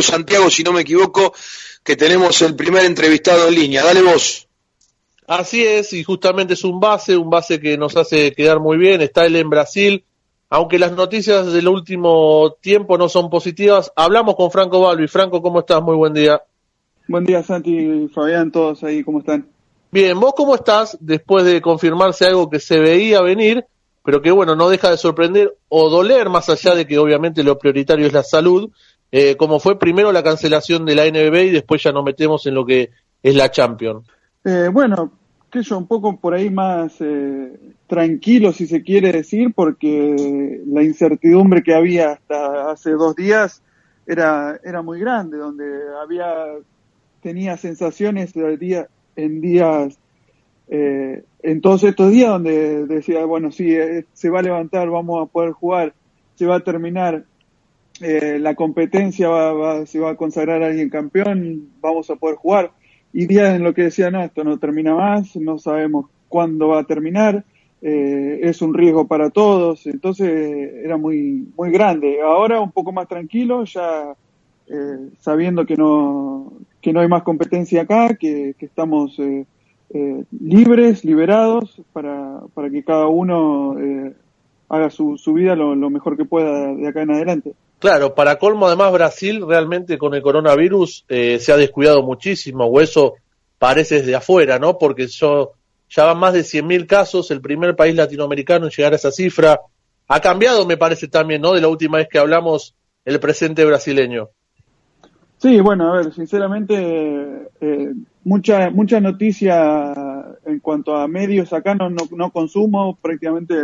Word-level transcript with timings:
creo, 0.00 0.16
Santiago, 0.16 0.50
si 0.50 0.62
no 0.62 0.72
me 0.72 0.82
equivoco, 0.82 1.34
que 1.82 1.96
tenemos 1.96 2.40
el 2.42 2.54
primer 2.54 2.84
entrevistado 2.84 3.48
en 3.48 3.54
línea. 3.54 3.84
Dale 3.84 4.02
vos. 4.02 4.46
Así 5.26 5.64
es, 5.64 5.92
y 5.92 6.02
justamente 6.02 6.54
es 6.54 6.64
un 6.64 6.80
base, 6.80 7.16
un 7.16 7.30
base 7.30 7.60
que 7.60 7.76
nos 7.76 7.96
hace 7.96 8.32
quedar 8.32 8.58
muy 8.60 8.78
bien. 8.78 9.00
Está 9.00 9.26
él 9.26 9.36
en 9.36 9.48
Brasil, 9.48 10.04
aunque 10.48 10.78
las 10.78 10.92
noticias 10.92 11.52
del 11.52 11.68
último 11.68 12.56
tiempo 12.60 12.98
no 12.98 13.08
son 13.08 13.30
positivas. 13.30 13.92
Hablamos 13.94 14.34
con 14.34 14.50
Franco 14.50 14.80
Balbi. 14.80 15.06
Franco, 15.06 15.40
¿cómo 15.40 15.60
estás? 15.60 15.80
Muy 15.82 15.96
buen 15.96 16.14
día. 16.14 16.42
Buen 17.06 17.24
día, 17.24 17.42
Santi 17.42 17.76
y 17.76 18.08
Fabián, 18.08 18.50
todos 18.50 18.82
ahí, 18.82 19.02
¿cómo 19.04 19.20
están? 19.20 19.48
Bien, 19.92 20.18
¿vos 20.18 20.32
cómo 20.36 20.54
estás 20.54 20.96
después 21.00 21.44
de 21.44 21.60
confirmarse 21.60 22.24
algo 22.26 22.48
que 22.48 22.60
se 22.60 22.78
veía 22.78 23.20
venir, 23.20 23.64
pero 24.04 24.22
que 24.22 24.30
bueno, 24.30 24.54
no 24.54 24.68
deja 24.68 24.90
de 24.90 24.96
sorprender 24.96 25.56
o 25.68 25.90
doler, 25.90 26.28
más 26.28 26.48
allá 26.48 26.76
de 26.76 26.86
que 26.86 26.98
obviamente 26.98 27.42
lo 27.42 27.58
prioritario 27.58 28.06
es 28.06 28.12
la 28.12 28.22
salud, 28.22 28.70
eh, 29.12 29.36
como 29.36 29.60
fue 29.60 29.78
primero 29.78 30.12
la 30.12 30.22
cancelación 30.22 30.84
de 30.84 30.94
la 30.94 31.06
NBB 31.06 31.46
y 31.46 31.50
después 31.50 31.82
ya 31.82 31.92
nos 31.92 32.04
metemos 32.04 32.46
en 32.46 32.54
lo 32.54 32.64
que 32.64 32.90
es 33.22 33.34
la 33.34 33.50
Champions? 33.50 34.06
Eh, 34.44 34.68
bueno, 34.72 35.12
que 35.50 35.62
yo 35.62 35.76
un 35.76 35.86
poco 35.86 36.16
por 36.16 36.34
ahí 36.34 36.48
más 36.48 36.94
eh, 37.00 37.52
tranquilo, 37.86 38.52
si 38.52 38.66
se 38.66 38.82
quiere 38.82 39.12
decir, 39.12 39.52
porque 39.54 40.62
la 40.66 40.82
incertidumbre 40.82 41.62
que 41.62 41.74
había 41.74 42.12
hasta 42.12 42.70
hace 42.70 42.92
dos 42.92 43.16
días 43.16 43.62
era, 44.06 44.58
era 44.64 44.82
muy 44.82 45.00
grande, 45.00 45.36
donde 45.38 45.64
había, 46.00 46.28
tenía 47.20 47.56
sensaciones 47.56 48.32
de 48.32 48.56
día, 48.56 48.88
en 49.16 49.40
días, 49.40 49.98
eh, 50.68 51.24
en 51.42 51.60
todos 51.60 51.82
estos 51.82 52.12
días 52.12 52.30
donde 52.30 52.86
decía, 52.86 53.24
bueno, 53.24 53.50
sí, 53.50 53.74
eh, 53.74 54.06
se 54.12 54.30
va 54.30 54.38
a 54.38 54.42
levantar, 54.42 54.88
vamos 54.88 55.22
a 55.22 55.30
poder 55.30 55.52
jugar, 55.52 55.92
se 56.36 56.46
va 56.46 56.56
a 56.56 56.64
terminar 56.64 57.24
eh, 58.00 58.38
la 58.38 58.54
competencia, 58.54 59.28
va, 59.28 59.52
va, 59.52 59.84
va 59.84 60.10
a 60.10 60.16
consagrar 60.16 60.62
a 60.62 60.66
alguien 60.66 60.90
campeón, 60.90 61.70
vamos 61.80 62.10
a 62.10 62.16
poder 62.16 62.36
jugar 62.36 62.72
y 63.12 63.26
días 63.26 63.54
en 63.54 63.64
lo 63.64 63.74
que 63.74 63.82
decía, 63.82 64.10
no, 64.10 64.22
esto 64.22 64.44
no 64.44 64.58
termina 64.58 64.94
más, 64.94 65.34
no 65.36 65.58
sabemos 65.58 66.06
cuándo 66.28 66.68
va 66.68 66.80
a 66.80 66.84
terminar, 66.84 67.44
eh, 67.82 68.40
es 68.42 68.62
un 68.62 68.74
riesgo 68.74 69.06
para 69.06 69.30
todos, 69.30 69.86
entonces 69.86 70.28
era 70.84 70.96
muy, 70.96 71.48
muy 71.56 71.70
grande. 71.70 72.20
Ahora 72.20 72.60
un 72.60 72.72
poco 72.72 72.92
más 72.92 73.08
tranquilo, 73.08 73.64
ya 73.64 74.14
eh, 74.68 75.08
sabiendo 75.18 75.66
que 75.66 75.76
no, 75.76 76.52
que 76.80 76.92
no 76.92 77.00
hay 77.00 77.08
más 77.08 77.22
competencia 77.22 77.82
acá, 77.82 78.14
que, 78.14 78.54
que 78.58 78.66
estamos 78.66 79.18
eh, 79.18 79.44
eh 79.92 80.24
libres, 80.40 81.04
liberados, 81.04 81.82
para, 81.92 82.42
para 82.54 82.70
que 82.70 82.84
cada 82.84 83.08
uno 83.08 83.76
haga 84.68 84.90
su, 84.90 85.18
su 85.18 85.32
vida 85.32 85.56
lo, 85.56 85.74
lo 85.74 85.90
mejor 85.90 86.16
que 86.16 86.24
pueda 86.24 86.72
de 86.74 86.86
acá 86.86 87.02
en 87.02 87.10
adelante. 87.10 87.54
Claro, 87.80 88.14
para 88.14 88.38
colmo 88.38 88.66
además 88.66 88.92
Brasil 88.92 89.42
realmente 89.48 89.96
con 89.96 90.14
el 90.14 90.20
coronavirus 90.20 91.06
eh, 91.08 91.38
se 91.40 91.50
ha 91.50 91.56
descuidado 91.56 92.02
muchísimo, 92.02 92.66
o 92.66 92.78
eso 92.78 93.14
parece 93.58 93.96
desde 93.96 94.14
afuera, 94.14 94.58
¿no? 94.58 94.76
Porque 94.76 95.06
yo, 95.06 95.52
ya 95.88 96.04
van 96.04 96.18
más 96.18 96.34
de 96.34 96.40
100.000 96.40 96.86
casos, 96.86 97.30
el 97.30 97.40
primer 97.40 97.74
país 97.74 97.94
latinoamericano 97.96 98.66
en 98.66 98.70
llegar 98.70 98.92
a 98.92 98.96
esa 98.96 99.10
cifra. 99.10 99.60
Ha 100.08 100.20
cambiado, 100.20 100.66
me 100.66 100.76
parece 100.76 101.08
también, 101.08 101.40
¿no? 101.40 101.54
De 101.54 101.62
la 101.62 101.68
última 101.68 101.96
vez 101.96 102.08
que 102.08 102.18
hablamos, 102.18 102.74
el 103.06 103.18
presente 103.18 103.64
brasileño. 103.64 104.28
Sí, 105.38 105.58
bueno, 105.60 105.90
a 105.90 105.96
ver, 105.96 106.12
sinceramente, 106.12 106.76
eh, 107.62 107.94
mucha 108.24 108.68
mucha 108.68 109.00
noticia 109.00 109.94
en 110.44 110.60
cuanto 110.60 110.94
a 110.94 111.08
medios 111.08 111.50
acá 111.54 111.74
no, 111.74 111.88
no, 111.88 112.02
no 112.10 112.30
consumo, 112.30 112.98
prácticamente 113.00 113.54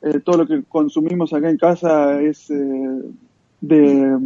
eh, 0.00 0.20
todo 0.24 0.38
lo 0.38 0.46
que 0.46 0.62
consumimos 0.62 1.32
acá 1.32 1.50
en 1.50 1.56
casa 1.56 2.20
es 2.20 2.48
eh, 2.50 3.02
de, 3.60 4.18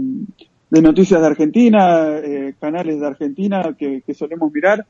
noticias 0.71 1.21
de 1.21 1.27
Argentina, 1.27 2.19
eh, 2.19 2.55
canales 2.61 3.01
de 3.01 3.07
Argentina 3.07 3.75
que, 3.79 4.03
solemos 4.15 4.53
mirar, 4.53 4.87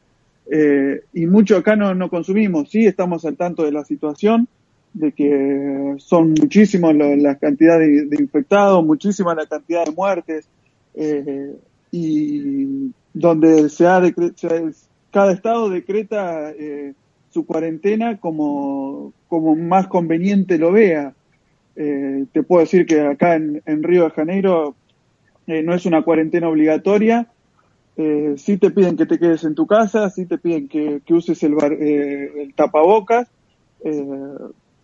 eh, 0.50 1.02
y 1.12 1.26
mucho 1.26 1.56
acá 1.56 1.76
no, 1.76 1.94
no 1.94 2.10
consumimos, 2.10 2.70
sí 2.70 2.86
estamos 2.86 3.24
al 3.24 3.36
tanto 3.36 3.64
de 3.64 3.72
la 3.72 3.84
situación, 3.84 4.48
de 4.94 5.12
que 5.12 5.94
son 5.98 6.34
muchísimos 6.34 6.94
la 6.94 7.36
cantidad 7.36 7.78
de, 7.78 8.06
de, 8.06 8.16
infectados, 8.20 8.84
muchísima 8.84 9.34
la 9.34 9.46
cantidad 9.46 9.84
de 9.84 9.92
muertes, 9.92 10.46
eh, 10.94 11.56
y 11.90 12.92
donde 13.12 13.68
se 13.68 13.86
ha, 13.86 14.02
se 14.34 14.72
cada 15.10 15.32
estado 15.32 15.68
decreta 15.68 16.50
eh, 16.50 16.94
su 17.30 17.44
cuarentena 17.46 18.18
como, 18.18 19.12
como 19.28 19.54
más 19.54 19.86
conveniente 19.86 20.58
lo 20.58 20.72
vea. 20.72 21.14
Eh, 21.76 22.26
te 22.32 22.42
puedo 22.42 22.60
decir 22.60 22.86
que 22.86 23.00
acá 23.00 23.34
en, 23.34 23.62
en 23.66 23.82
Río 23.82 24.04
de 24.04 24.10
Janeiro 24.10 24.76
eh, 25.46 25.62
no 25.62 25.74
es 25.74 25.86
una 25.86 26.02
cuarentena 26.02 26.48
obligatoria. 26.48 27.28
Eh, 27.96 28.34
sí 28.38 28.56
te 28.56 28.70
piden 28.70 28.96
que 28.96 29.04
te 29.04 29.18
quedes 29.18 29.44
en 29.44 29.54
tu 29.54 29.66
casa, 29.66 30.08
sí 30.08 30.24
te 30.24 30.38
piden 30.38 30.68
que, 30.68 31.02
uses 31.10 31.42
el, 31.42 31.54
bar, 31.54 31.74
eh, 31.74 32.42
el 32.42 32.54
tapabocas, 32.54 33.28
eh, 33.84 34.06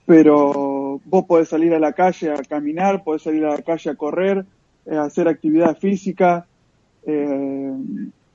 pero 0.05 1.01
vos 1.05 1.25
podés 1.25 1.49
salir 1.49 1.73
a 1.73 1.79
la 1.79 1.95
calle 1.95 2.33
a 2.33 2.43
caminar, 2.43 3.05
podés 3.05 3.23
salir 3.23 3.45
a 3.47 3.55
la 3.55 3.63
calle 3.63 3.91
a 3.91 3.95
correr, 3.95 4.45
a 4.91 5.03
hacer 5.03 5.29
actividad 5.29 5.77
física, 5.79 6.47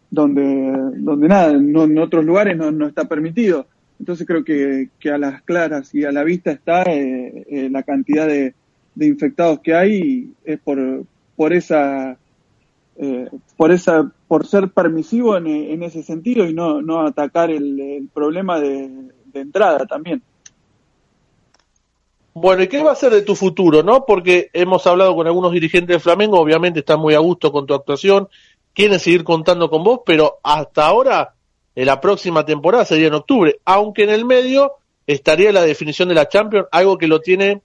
donde, 0.10 0.74
donde 0.98 1.28
nada, 1.28 1.54
no, 1.54 1.84
en 1.84 1.98
otros 2.00 2.26
lugares 2.26 2.58
no, 2.58 2.72
no 2.72 2.88
está 2.88 3.06
permitido. 3.06 3.68
Entonces 4.00 4.28
creo 4.28 4.44
que, 4.44 4.90
que, 5.00 5.12
a 5.12 5.18
las 5.18 5.42
claras 5.44 5.94
y 5.94 6.04
a 6.04 6.12
la 6.12 6.24
vista 6.24 6.52
está 6.52 6.84
eh, 6.84 7.46
eh, 7.50 7.70
la 7.70 7.84
cantidad 7.84 8.28
de, 8.28 8.54
infectados 9.00 9.60
que 9.60 9.74
hay 9.74 9.94
y 9.96 10.34
es 10.44 10.60
por, 10.60 11.04
por 11.36 11.54
esa, 11.54 12.18
eh, 12.98 13.30
por 13.58 13.72
esa, 13.72 14.12
por 14.28 14.46
ser 14.46 14.70
permisivo 14.70 15.38
en, 15.38 15.48
en, 15.48 15.84
ese 15.84 16.04
sentido 16.04 16.46
y 16.46 16.54
no, 16.54 16.82
no 16.82 17.02
atacar 17.02 17.50
el, 17.50 18.08
problema 18.14 18.60
de, 18.60 18.90
de, 19.26 19.40
entrada 19.40 19.86
también. 19.86 20.22
Bueno, 22.36 22.64
¿y 22.64 22.68
qué 22.68 22.84
va 22.84 22.92
a 22.92 22.96
ser 22.96 23.12
de 23.12 23.22
tu 23.22 23.36
futuro, 23.36 23.84
no? 23.84 24.06
Porque 24.06 24.50
hemos 24.54 24.86
hablado 24.88 25.16
con 25.16 25.28
algunos 25.28 25.52
dirigentes 25.52 25.96
de 25.96 26.00
Flamengo, 26.00 26.40
obviamente 26.40 26.80
están 26.80 27.00
muy 27.00 27.14
a 27.14 27.20
gusto 27.20 27.52
con 27.52 27.66
tu 27.66 27.74
actuación, 27.74 28.28
quieren 28.74 29.00
seguir 29.00 29.24
contando 29.24 29.70
con 29.70 29.84
vos, 29.84 30.02
pero 30.06 30.40
hasta 30.44 30.86
ahora 30.86 31.36
de 31.76 31.86
la 31.86 32.00
próxima 32.00 32.46
temporada 32.46 32.86
sería 32.86 33.08
en 33.08 33.14
octubre, 33.14 33.60
aunque 33.66 34.04
en 34.04 34.10
el 34.10 34.26
medio 34.26 34.74
estaría 35.08 35.52
la 35.52 35.64
definición 35.64 36.10
de 36.10 36.16
la 36.16 36.30
Champions, 36.30 36.68
algo 36.72 36.98
que 36.98 37.08
lo 37.08 37.20
tiene, 37.20 37.62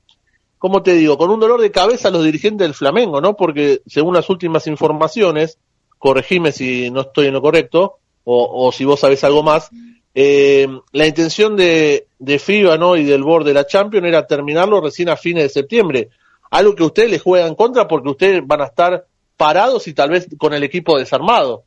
como 0.58 0.82
te 0.82 0.94
digo, 0.94 1.18
con 1.18 1.30
un 1.30 1.40
dolor 1.40 1.60
de 1.60 1.70
cabeza 1.70 2.10
los 2.10 2.24
dirigentes 2.24 2.66
del 2.66 2.74
Flamengo, 2.74 3.20
¿no? 3.20 3.36
Porque 3.36 3.82
según 3.86 4.14
las 4.14 4.28
últimas 4.30 4.66
informaciones, 4.66 5.58
corregime 5.98 6.52
si 6.52 6.90
no 6.90 7.02
estoy 7.02 7.26
en 7.26 7.34
lo 7.34 7.42
correcto, 7.42 7.98
o, 8.24 8.66
o 8.66 8.72
si 8.72 8.84
vos 8.84 9.00
sabés 9.00 9.24
algo 9.24 9.42
más, 9.42 9.70
eh, 10.14 10.66
la 10.92 11.06
intención 11.06 11.54
de, 11.54 12.08
de 12.18 12.38
FIBA, 12.38 12.76
¿no? 12.76 12.96
Y 12.96 13.04
del 13.04 13.22
board 13.22 13.44
de 13.44 13.54
la 13.54 13.66
Champions 13.66 14.06
era 14.06 14.26
terminarlo 14.26 14.80
recién 14.80 15.08
a 15.08 15.16
fines 15.16 15.44
de 15.44 15.48
septiembre, 15.48 16.08
algo 16.50 16.74
que 16.74 16.82
ustedes 16.82 17.10
les 17.10 17.22
juegan 17.22 17.54
contra 17.54 17.86
porque 17.86 18.08
ustedes 18.08 18.42
van 18.44 18.62
a 18.62 18.66
estar 18.66 19.06
parados 19.36 19.86
y 19.86 19.94
tal 19.94 20.10
vez 20.10 20.26
con 20.36 20.52
el 20.54 20.64
equipo 20.64 20.98
desarmado. 20.98 21.64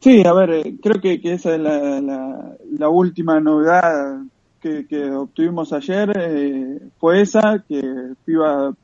Sí, 0.00 0.22
a 0.24 0.32
ver, 0.32 0.50
eh, 0.50 0.76
creo 0.82 0.98
que, 0.98 1.20
esa 1.24 1.54
es 1.54 1.60
la, 1.60 2.00
la, 2.00 2.56
la, 2.78 2.88
última 2.88 3.38
novedad 3.38 4.22
que, 4.58 4.86
que 4.86 5.10
obtuvimos 5.10 5.74
ayer, 5.74 6.10
eh, 6.16 6.78
fue 6.98 7.20
esa, 7.20 7.62
que 7.68 7.82
FIBA 8.24 8.74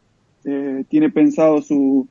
eh, 0.45 0.85
tiene 0.91 1.09
pensado 1.09 1.63
su, 1.63 2.07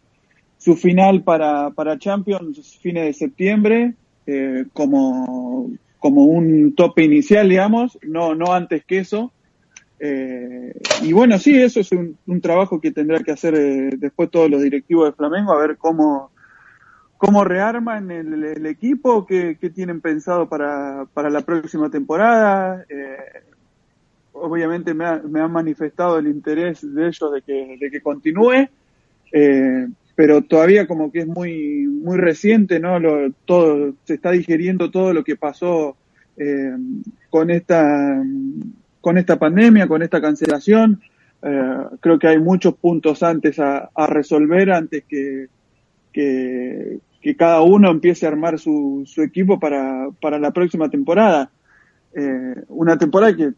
su 0.57 0.75
final 0.75 1.21
para, 1.21 1.69
para 1.69 1.99
Champions 1.99 2.79
fines 2.81 3.05
de 3.05 3.13
septiembre, 3.13 3.93
eh, 4.25 4.65
como, 4.73 5.69
como 5.99 6.25
un 6.25 6.73
tope 6.73 7.03
inicial, 7.03 7.47
digamos, 7.47 7.99
no, 8.01 8.33
no 8.33 8.53
antes 8.53 8.83
que 8.85 8.97
eso. 8.99 9.31
Eh, 9.99 10.73
y 11.03 11.13
bueno, 11.13 11.37
sí, 11.37 11.55
eso 11.55 11.79
es 11.79 11.91
un, 11.91 12.17
un 12.25 12.41
trabajo 12.41 12.81
que 12.81 12.91
tendrá 12.91 13.19
que 13.19 13.31
hacer 13.31 13.99
después 13.99 14.31
todos 14.31 14.49
los 14.49 14.63
directivos 14.63 15.05
de 15.05 15.13
Flamengo, 15.15 15.53
a 15.53 15.59
ver 15.59 15.77
cómo 15.77 16.31
cómo 17.17 17.43
rearman 17.43 18.11
el, 18.11 18.43
el 18.43 18.65
equipo, 18.65 19.25
qué, 19.25 19.57
qué, 19.59 19.69
tienen 19.69 20.01
pensado 20.01 20.49
para, 20.49 21.05
para 21.13 21.29
la 21.29 21.41
próxima 21.41 21.89
temporada. 21.89 22.85
Eh, 22.89 23.43
obviamente 24.33 24.93
me, 24.93 25.05
ha, 25.05 25.21
me, 25.27 25.39
han 25.39 25.51
manifestado 25.51 26.19
el 26.19 26.27
interés 26.27 26.81
de 26.81 27.07
ellos 27.07 27.31
de 27.33 27.41
que, 27.41 27.77
de 27.79 27.91
que 27.91 28.01
continúe, 28.01 28.67
eh, 29.31 29.87
pero 30.15 30.41
todavía 30.41 30.87
como 30.87 31.11
que 31.11 31.19
es 31.19 31.27
muy, 31.27 31.87
muy 31.87 32.17
reciente, 32.17 32.79
¿no? 32.79 32.99
Lo, 32.99 33.31
todo, 33.45 33.93
se 34.03 34.15
está 34.15 34.31
digiriendo 34.31 34.91
todo 34.91 35.13
lo 35.13 35.23
que 35.23 35.35
pasó 35.35 35.95
eh, 36.37 36.75
con 37.29 37.49
esta, 37.49 38.21
con 39.01 39.17
esta 39.17 39.37
pandemia, 39.37 39.87
con 39.87 40.03
esta 40.03 40.21
cancelación. 40.21 41.01
Creo 41.99 42.17
que 42.17 42.27
hay 42.27 42.39
muchos 42.39 42.73
puntos 42.73 43.21
antes 43.21 43.59
a, 43.59 43.91
a 43.93 44.07
resolver 44.07 44.71
antes 44.71 45.03
que, 45.03 45.47
que, 46.11 46.97
que, 47.25 47.35
cada 47.35 47.61
uno 47.61 47.89
empiece 47.89 48.25
a 48.25 48.29
armar 48.29 48.59
su, 48.59 49.03
su 49.05 49.21
equipo 49.21 49.59
para, 49.59 50.09
para, 50.21 50.37
la 50.37 50.51
próxima 50.51 50.89
temporada. 50.89 51.49
Eh, 52.13 52.55
una 52.69 52.97
temporada 52.97 53.35
que 53.35 53.53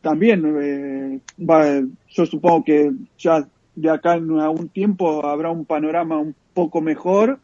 también 0.00 0.56
eh, 0.60 1.20
va, 1.38 1.80
yo 2.08 2.26
supongo 2.26 2.64
que 2.64 2.92
ya 3.18 3.46
de 3.74 3.90
acá 3.90 4.14
en 4.14 4.38
algún 4.38 4.68
tiempo 4.70 5.24
habrá 5.26 5.50
un 5.50 5.64
panorama 5.64 6.18
un 6.18 6.34
poco 6.54 6.80
mejor, 6.80 7.38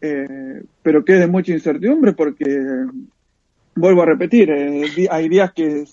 eh, 0.00 0.62
pero 0.82 1.04
que 1.04 1.14
es 1.14 1.20
de 1.20 1.26
mucha 1.26 1.52
incertidumbre 1.52 2.12
porque, 2.12 2.60
vuelvo 3.76 4.02
a 4.02 4.06
repetir, 4.06 4.50
eh, 4.50 5.08
hay 5.10 5.28
días 5.28 5.52
que 5.52 5.84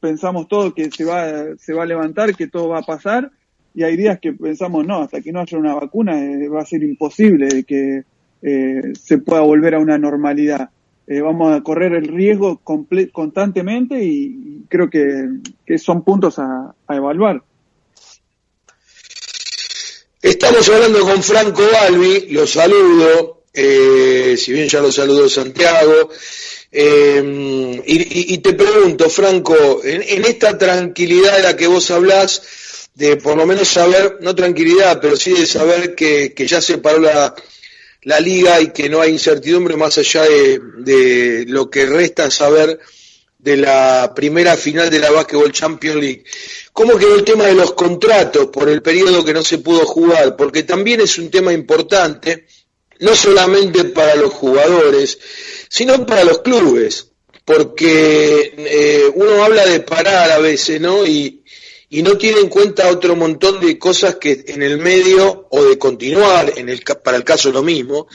pensamos 0.00 0.48
todo 0.48 0.74
que 0.74 0.90
se 0.90 1.04
va, 1.04 1.56
se 1.58 1.74
va 1.74 1.82
a 1.82 1.86
levantar, 1.86 2.34
que 2.34 2.48
todo 2.48 2.70
va 2.70 2.78
a 2.78 2.82
pasar, 2.82 3.30
y 3.74 3.82
hay 3.82 3.96
días 3.96 4.18
que 4.18 4.32
pensamos, 4.32 4.86
no, 4.86 5.02
hasta 5.02 5.20
que 5.20 5.30
no 5.30 5.40
haya 5.40 5.58
una 5.58 5.74
vacuna 5.74 6.14
va 6.52 6.62
a 6.62 6.66
ser 6.66 6.82
imposible 6.82 7.64
que 7.64 8.04
se 8.42 9.18
pueda 9.18 9.42
volver 9.42 9.74
a 9.74 9.78
una 9.78 9.98
normalidad. 9.98 10.70
vamos 11.06 11.56
a 11.56 11.62
correr 11.62 11.94
el 11.94 12.08
riesgo 12.08 12.60
constantemente 13.12 14.02
y, 14.02 14.64
creo 14.68 14.88
que, 14.90 15.78
son 15.78 16.04
puntos 16.04 16.38
a 16.38 16.74
evaluar. 16.88 17.42
Estamos 20.26 20.68
hablando 20.70 21.02
con 21.02 21.22
Franco 21.22 21.62
Balbi, 21.72 22.26
lo 22.30 22.48
saludo, 22.48 23.44
eh, 23.54 24.34
si 24.36 24.52
bien 24.52 24.68
ya 24.68 24.80
lo 24.80 24.90
saludó 24.90 25.28
Santiago, 25.28 26.10
eh, 26.72 27.82
y, 27.86 28.38
te 28.38 28.54
pregunto, 28.54 29.08
Franco, 29.08 29.80
en, 29.84 30.24
esta 30.24 30.58
tranquilidad 30.58 31.36
de 31.36 31.42
la 31.44 31.56
que 31.56 31.68
vos 31.68 31.92
hablás, 31.92 32.42
de 32.94 33.16
por 33.16 33.36
lo 33.36 33.46
menos 33.46 33.68
saber, 33.68 34.18
no 34.20 34.34
tranquilidad, 34.34 34.98
pero 35.00 35.16
sí 35.16 35.32
de 35.32 35.46
saber 35.46 35.94
que, 35.94 36.34
ya 36.44 36.60
se 36.60 36.78
paró 36.78 36.98
la, 36.98 37.32
la, 38.06 38.20
liga 38.20 38.60
y 38.60 38.72
que 38.72 38.88
no 38.88 39.00
hay 39.00 39.12
incertidumbre 39.12 39.76
más 39.76 39.98
allá 39.98 40.22
de, 40.22 40.60
de 40.78 41.44
lo 41.46 41.68
que 41.68 41.86
resta 41.86 42.30
saber 42.30 42.80
de 43.38 43.56
la 43.56 44.12
primera 44.14 44.56
final 44.56 44.90
de 44.90 44.98
la 44.98 45.12
Basketball 45.12 45.52
Champions 45.52 46.00
League. 46.00 46.24
¿Cómo 46.72 46.98
quedó 46.98 47.14
el 47.14 47.24
tema 47.24 47.46
de 47.46 47.54
los 47.54 47.74
contratos 47.74 48.48
por 48.48 48.68
el 48.68 48.82
periodo 48.82 49.24
que 49.24 49.32
no 49.32 49.42
se 49.42 49.58
pudo 49.58 49.86
jugar? 49.86 50.34
Porque 50.36 50.64
también 50.64 51.00
es 51.00 51.16
un 51.18 51.30
tema 51.30 51.52
importante, 51.52 52.46
no 53.00 53.14
solamente 53.14 53.84
para 53.84 54.16
los 54.16 54.32
jugadores, 54.32 55.18
sino 55.68 56.04
para 56.04 56.24
los 56.24 56.40
clubes, 56.40 57.12
porque 57.44 58.52
eh, 58.56 59.12
uno 59.14 59.44
habla 59.44 59.64
de 59.64 59.78
parar 59.80 60.32
a 60.32 60.38
veces, 60.38 60.80
¿no? 60.80 61.06
Y, 61.06 61.44
y 61.88 62.02
no 62.02 62.18
tiene 62.18 62.40
en 62.40 62.48
cuenta 62.48 62.88
otro 62.88 63.14
montón 63.14 63.60
de 63.60 63.78
cosas 63.78 64.16
que 64.16 64.44
en 64.48 64.62
el 64.62 64.78
medio, 64.78 65.46
o 65.50 65.64
de 65.64 65.78
continuar, 65.78 66.52
en 66.56 66.68
el, 66.68 66.82
para 66.82 67.16
el 67.16 67.24
caso 67.24 67.52
lo 67.52 67.62
mismo, 67.62 68.08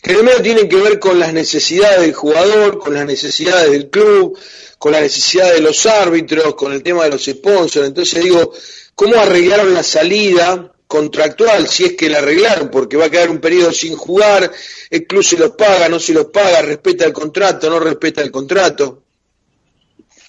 que 0.00 0.14
primero 0.14 0.40
tienen 0.40 0.68
que 0.68 0.76
ver 0.76 0.98
con 0.98 1.18
las 1.18 1.32
necesidades 1.32 2.00
del 2.00 2.14
jugador, 2.14 2.78
con 2.78 2.94
las 2.94 3.04
necesidades 3.04 3.70
del 3.70 3.90
club, 3.90 4.38
con 4.78 4.92
la 4.92 5.00
necesidad 5.00 5.52
de 5.52 5.60
los 5.60 5.84
árbitros, 5.84 6.54
con 6.54 6.72
el 6.72 6.82
tema 6.82 7.04
de 7.04 7.10
los 7.10 7.24
sponsors. 7.24 7.86
Entonces 7.86 8.22
digo, 8.22 8.52
¿cómo 8.94 9.16
arreglaron 9.16 9.74
la 9.74 9.82
salida 9.82 10.72
contractual 10.86 11.68
si 11.68 11.84
es 11.84 11.92
que 11.94 12.08
la 12.08 12.18
arreglaron? 12.18 12.70
Porque 12.70 12.96
va 12.96 13.06
a 13.06 13.10
quedar 13.10 13.28
un 13.28 13.40
periodo 13.40 13.72
sin 13.72 13.94
jugar, 13.94 14.50
el 14.88 15.06
club 15.06 15.22
se 15.22 15.36
los 15.36 15.50
paga, 15.50 15.88
no 15.88 16.00
se 16.00 16.14
los 16.14 16.26
paga, 16.26 16.62
respeta 16.62 17.04
el 17.04 17.12
contrato, 17.12 17.68
no 17.68 17.78
respeta 17.80 18.22
el 18.22 18.30
contrato. 18.30 19.02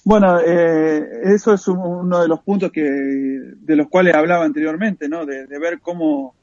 Bueno, 0.04 0.40
eh, 0.40 1.20
eso 1.24 1.54
es 1.54 1.68
uno 1.68 2.20
de 2.20 2.28
los 2.28 2.40
puntos 2.40 2.72
que 2.72 2.82
de 2.82 3.76
los 3.76 3.88
cuales 3.88 4.14
hablaba 4.14 4.44
anteriormente, 4.44 5.08
¿no? 5.08 5.24
De, 5.24 5.46
ver 5.46 5.80
cómo 5.80 6.34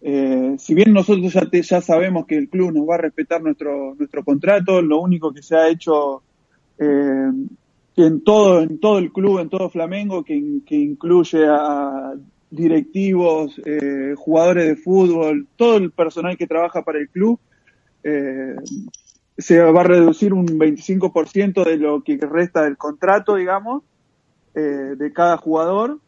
eh, 0.00 0.56
si 0.58 0.74
bien 0.74 0.92
nosotros 0.92 1.32
ya, 1.32 1.48
ya 1.50 1.80
sabemos 1.80 2.26
que 2.26 2.36
el 2.36 2.48
club 2.48 2.72
nos 2.72 2.88
va 2.88 2.96
a 2.96 2.98
respetar 2.98 3.42
nuestro, 3.42 3.94
nuestro 3.94 4.22
contrato, 4.24 4.82
lo 4.82 5.00
único 5.00 5.32
que 5.32 5.42
se 5.42 5.56
ha 5.56 5.68
hecho 5.68 6.22
eh, 6.78 7.30
en, 7.96 8.20
todo, 8.22 8.62
en 8.62 8.78
todo 8.78 8.98
el 8.98 9.12
club, 9.12 9.40
en 9.40 9.48
todo 9.48 9.70
Flamengo, 9.70 10.22
que, 10.22 10.34
incluye 10.36 11.46
a 11.48 12.14
directivos, 12.50 13.60
eh, 13.64 14.14
jugadores 14.16 14.68
de 14.68 14.76
fútbol, 14.76 15.46
todo 15.56 15.76
el 15.76 15.90
personal 15.90 16.36
que 16.36 16.46
trabaja 16.46 16.82
para 16.82 16.98
el 16.98 17.08
club, 17.08 17.38
eh, 18.04 18.54
se 19.38 19.62
va 19.62 19.80
a 19.80 19.84
reducir 19.84 20.34
un 20.34 20.46
25% 20.46 21.64
de 21.64 21.76
lo 21.76 22.02
que 22.02 22.18
resta 22.18 22.64
del 22.64 22.76
contrato, 22.76 23.36
digamos, 23.36 23.82
de 24.54 25.12
cada 25.12 25.36
jugador 25.36 25.98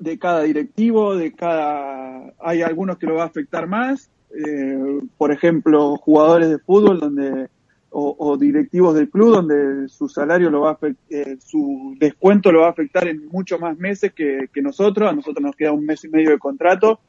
de 0.00 0.18
cada 0.18 0.42
directivo, 0.42 1.14
de 1.16 1.32
cada... 1.32 2.32
Hay 2.40 2.62
algunos 2.62 2.98
que 2.98 3.06
lo 3.06 3.16
va 3.16 3.24
a 3.24 3.26
afectar 3.26 3.66
más, 3.68 4.10
eh, 4.34 5.00
por 5.16 5.30
ejemplo, 5.30 5.96
jugadores 5.96 6.48
de 6.48 6.58
fútbol 6.58 6.98
donde 6.98 7.48
o, 7.92 8.36
directivos 8.36 8.94
del 8.94 9.10
club 9.10 9.32
donde 9.32 9.88
su 9.88 10.08
salario 10.08 10.48
lo 10.48 10.60
va 10.60 10.70
a 10.70 10.78
eh, 11.10 11.36
su 11.44 11.96
descuento 11.98 12.52
lo 12.52 12.60
va 12.60 12.68
a 12.68 12.70
afectar 12.70 13.08
en 13.08 13.26
mucho 13.26 13.58
más 13.58 13.76
meses 13.78 14.12
que, 14.12 14.48
nosotros. 14.62 15.10
A 15.10 15.12
nosotros 15.12 15.42
nos 15.42 15.56
queda 15.56 15.72
un 15.72 15.84
mes 15.84 16.04
y 16.04 16.08
medio 16.08 16.30
de 16.30 16.38
contrato 16.38 17.00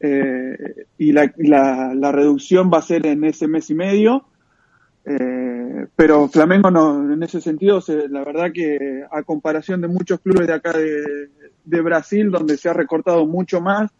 eh, 0.00 0.86
y 0.96 1.12
la, 1.12 1.30
la, 1.36 2.12
reducción 2.12 2.70
va 2.72 2.78
a 2.78 2.82
ser 2.82 3.06
en 3.06 3.24
ese 3.24 3.46
mes 3.46 3.68
y 3.68 3.74
medio. 3.74 4.24
Pero 5.04 6.28
Flamengo 6.28 6.70
no, 6.70 7.12
en 7.12 7.22
ese 7.22 7.40
sentido, 7.40 7.80
la 8.08 8.24
verdad 8.24 8.52
que 8.52 9.04
a 9.10 9.22
comparación 9.22 9.80
de 9.80 9.88
muchos 9.88 10.20
clubes 10.20 10.46
de 10.46 10.52
acá 10.52 10.72
de, 10.72 11.28
de 11.64 11.80
Brasil, 11.80 12.30
donde 12.30 12.56
se 12.56 12.68
ha 12.68 12.72
recortado 12.72 13.26
mucho 13.26 13.60
más. 13.60 13.90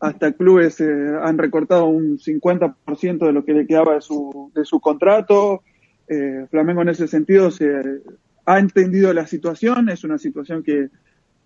Hasta 0.00 0.32
clubes 0.32 0.80
eh, 0.80 0.86
han 1.22 1.38
recortado 1.38 1.86
un 1.86 2.18
50% 2.18 3.26
de 3.26 3.32
lo 3.32 3.44
que 3.44 3.52
le 3.52 3.66
quedaba 3.66 3.94
de 3.94 4.00
su, 4.00 4.52
de 4.54 4.64
su 4.64 4.78
contrato. 4.80 5.62
Eh, 6.06 6.46
Flamengo 6.50 6.82
en 6.82 6.90
ese 6.90 7.08
sentido 7.08 7.50
se 7.50 7.68
ha 8.46 8.58
entendido 8.58 9.12
la 9.12 9.26
situación, 9.26 9.88
es 9.88 10.04
una 10.04 10.18
situación 10.18 10.62
que, 10.62 10.88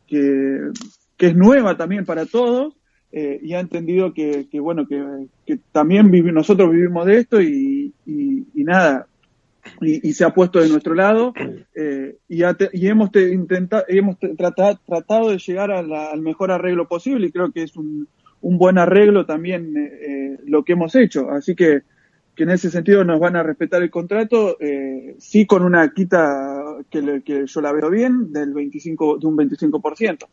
que, 0.07 0.71
es 1.19 1.37
nueva 1.37 1.77
también 1.77 2.05
para 2.05 2.27
todos 2.27 2.75
eh, 3.13 3.39
y 3.43 3.53
ha 3.53 3.61
entendido 3.61 4.15
que, 4.15 4.49
que 4.51 4.59
bueno, 4.59 4.87
que, 4.87 5.27
que 5.45 5.59
también 5.71 6.11
nosotros 6.33 6.71
vivimos 6.71 7.05
de 7.05 7.19
esto 7.19 7.43
y, 7.43 7.93
y, 8.07 8.65
nada, 8.65 9.07
y, 9.83 10.13
se 10.15 10.25
ha 10.25 10.31
puesto 10.31 10.61
de 10.61 10.69
nuestro 10.71 10.95
lado 10.95 11.35
eh, 11.75 12.17
y, 12.29 12.43
y, 12.43 12.87
hemos 12.87 13.11
intentado 13.15 13.85
hemos 13.89 14.17
tratado, 14.19 14.81
tratado 14.87 15.31
de 15.31 15.39
llegar 15.39 15.71
al 15.71 16.23
mejor 16.23 16.51
arreglo 16.51 16.89
posible 16.89 17.27
y 17.27 17.33
creo 17.33 17.53
que 17.53 17.65
es 17.65 17.77
un, 17.77 18.09
un 18.41 18.57
buen 18.57 18.79
arreglo 18.79 19.27
también 19.27 19.77
eh, 19.77 19.99
eh, 20.01 20.39
lo 20.47 20.65
que 20.65 20.73
hemos 20.73 20.95
hecho. 20.95 21.31
Así 21.31 21.55
que, 21.55 21.83
que 22.35 22.45
en 22.45 22.51
ese 22.51 22.71
sentido 22.71 23.05
nos 23.05 23.21
van 23.21 23.37
a 23.37 23.43
respetar 23.43 23.83
el 23.83 23.91
contrato 23.91 24.57
sí 25.19 25.45
con 25.45 25.65
una 25.65 25.93
quita 25.93 26.77
que, 26.89 27.23
que 27.23 27.47
yo 27.47 27.61
la 27.61 27.73
veo 27.73 27.91
bien 27.91 28.33
del 28.33 28.55
25 28.55 29.19
de 29.19 29.27
un 29.27 29.37
25% 29.37 30.27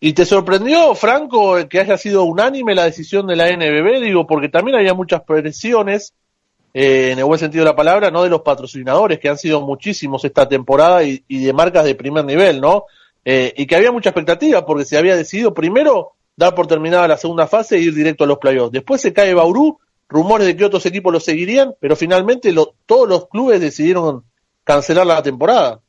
¿Y 0.00 0.12
te 0.12 0.24
sorprendió, 0.24 0.94
Franco, 0.94 1.56
que 1.68 1.80
haya 1.80 1.98
sido 1.98 2.22
unánime 2.22 2.74
la 2.74 2.84
decisión 2.84 3.26
de 3.26 3.34
la 3.34 3.50
NBB? 3.50 4.00
Digo, 4.00 4.26
porque 4.26 4.48
también 4.48 4.76
había 4.76 4.94
muchas 4.94 5.22
presiones, 5.22 6.14
eh, 6.72 7.10
en 7.12 7.18
el 7.18 7.24
buen 7.24 7.40
sentido 7.40 7.64
de 7.64 7.70
la 7.70 7.76
palabra, 7.76 8.10
no 8.10 8.22
de 8.22 8.28
los 8.28 8.42
patrocinadores, 8.42 9.18
que 9.18 9.28
han 9.28 9.38
sido 9.38 9.60
muchísimos 9.60 10.24
esta 10.24 10.48
temporada 10.48 11.02
y, 11.02 11.22
de 11.28 11.52
marcas 11.52 11.84
de 11.84 11.96
primer 11.96 12.24
nivel, 12.24 12.60
¿no? 12.60 12.84
Eh, 13.24 13.52
y 13.56 13.66
que 13.66 13.74
había 13.74 13.90
mucha 13.90 14.10
expectativa 14.10 14.64
porque 14.64 14.84
se 14.84 14.96
había 14.96 15.16
decidido 15.16 15.52
primero 15.52 16.12
dar 16.36 16.54
por 16.54 16.68
terminada 16.68 17.08
la 17.08 17.16
segunda 17.16 17.48
fase 17.48 17.76
e 17.76 17.80
ir 17.80 17.92
directo 17.92 18.22
a 18.22 18.28
los 18.28 18.38
playoffs. 18.38 18.70
Después 18.70 19.00
se 19.00 19.12
cae 19.12 19.34
Bauru, 19.34 19.80
rumores 20.08 20.46
de 20.46 20.56
que 20.56 20.64
otros 20.64 20.86
equipos 20.86 21.12
lo 21.12 21.18
seguirían, 21.18 21.74
pero 21.80 21.96
finalmente 21.96 22.54
todos 22.86 23.08
los 23.08 23.28
clubes 23.28 23.60
decidieron 23.60 24.22
cancelar 24.62 25.08
la 25.08 25.22
temporada. 25.22 25.80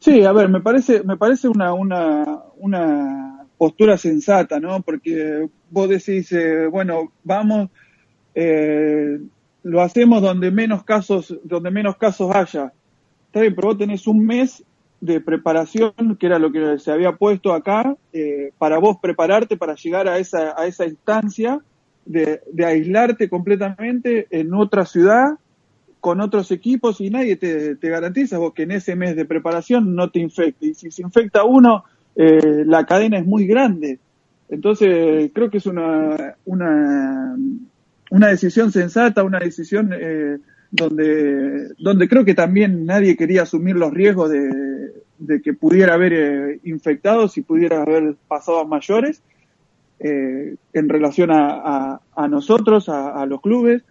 Sí, 0.00 0.24
a 0.24 0.32
ver, 0.32 0.48
me 0.48 0.60
parece, 0.60 1.02
me 1.02 1.16
parece 1.16 1.48
una, 1.48 1.72
una, 1.74 2.42
una 2.56 3.46
postura 3.56 3.98
sensata, 3.98 4.60
¿no? 4.60 4.80
Porque 4.82 5.48
vos 5.70 5.88
decís, 5.88 6.30
eh, 6.32 6.66
bueno, 6.68 7.12
vamos, 7.24 7.68
eh, 8.34 9.18
lo 9.64 9.80
hacemos 9.82 10.22
donde 10.22 10.50
menos 10.52 10.84
casos, 10.84 11.36
donde 11.42 11.70
menos 11.70 11.96
casos 11.96 12.34
haya. 12.34 12.72
Está 13.26 13.40
bien, 13.40 13.54
pero 13.56 13.68
vos 13.68 13.78
tenés 13.78 14.06
un 14.06 14.24
mes 14.24 14.64
de 15.00 15.20
preparación, 15.20 15.92
que 16.18 16.26
era 16.26 16.38
lo 16.38 16.52
que 16.52 16.78
se 16.78 16.92
había 16.92 17.12
puesto 17.16 17.52
acá, 17.52 17.96
eh, 18.12 18.52
para 18.58 18.78
vos 18.78 18.98
prepararte 19.02 19.56
para 19.56 19.74
llegar 19.74 20.08
a 20.08 20.18
esa, 20.18 20.54
a 20.60 20.66
esa 20.66 20.86
instancia 20.86 21.60
de, 22.04 22.40
de 22.52 22.64
aislarte 22.64 23.28
completamente 23.28 24.28
en 24.30 24.54
otra 24.54 24.86
ciudad 24.86 25.38
con 26.00 26.20
otros 26.20 26.50
equipos 26.50 27.00
y 27.00 27.10
nadie 27.10 27.36
te, 27.36 27.76
garantiza 27.80 28.38
vos 28.38 28.52
que 28.54 28.62
en 28.62 28.72
ese 28.72 28.94
mes 28.94 29.16
de 29.16 29.24
preparación 29.24 29.94
no 29.94 30.10
te 30.10 30.20
infecte. 30.20 30.66
Y 30.66 30.74
si 30.74 30.90
se 30.90 31.02
infecta 31.02 31.44
uno, 31.44 31.84
eh, 32.16 32.64
la 32.66 32.86
cadena 32.86 33.18
es 33.18 33.26
muy 33.26 33.46
grande. 33.46 33.98
Entonces, 34.48 35.30
creo 35.34 35.50
que 35.50 35.58
es 35.58 35.66
una, 35.66 36.36
una, 36.44 37.36
una 38.10 38.28
decisión 38.28 38.72
sensata, 38.72 39.24
una 39.24 39.40
decisión 39.40 39.92
eh, 39.92 40.38
donde, 40.70 41.74
donde 41.78 42.08
creo 42.08 42.24
que 42.24 42.34
también 42.34 42.86
nadie 42.86 43.16
quería 43.16 43.42
asumir 43.42 43.76
los 43.76 43.92
riesgos 43.92 44.30
de, 44.30 44.92
de 45.18 45.42
que 45.42 45.52
pudiera 45.52 45.94
haber 45.94 46.12
eh, 46.12 46.60
infectados 46.64 47.36
y 47.36 47.42
pudiera 47.42 47.82
haber 47.82 48.14
pasado 48.26 48.60
a 48.60 48.64
mayores 48.64 49.22
eh, 49.98 50.56
en 50.72 50.88
relación 50.88 51.30
a, 51.30 52.00
a, 52.14 52.28
nosotros, 52.28 52.88
a 52.88 53.26
los 53.26 53.40
clubes. 53.40 53.82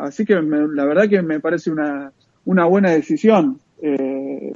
Así 0.00 0.24
que 0.24 0.34
la 0.34 0.84
verdad 0.84 1.08
que 1.08 1.22
me 1.22 1.40
parece 1.40 1.70
una, 1.70 2.12
una 2.44 2.64
buena 2.64 2.90
decisión. 2.90 3.58
Eh, 3.82 4.52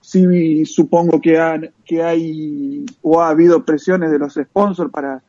sí 0.00 0.64
supongo 0.64 1.20
que 1.20 1.38
hay 1.38 2.86
o 3.02 3.20
ha 3.20 3.28
habido 3.28 3.64
presiones 3.64 4.10
de 4.10 4.18
los 4.18 4.34
sponsors 4.34 4.90
para, 4.90 5.22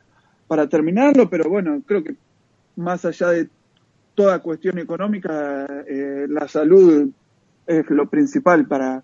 para 0.46 0.68
terminarlo, 0.68 1.28
pero 1.28 1.48
bueno, 1.48 1.82
creo 1.86 2.02
que 2.02 2.16
más 2.76 3.04
allá 3.04 3.28
de 3.28 3.48
toda 4.14 4.40
cuestión 4.40 4.78
económica, 4.78 5.66
eh, 5.86 6.26
la 6.28 6.48
salud 6.48 7.10
es 7.66 7.88
lo 7.90 8.08
principal 8.08 8.66
para, 8.66 9.02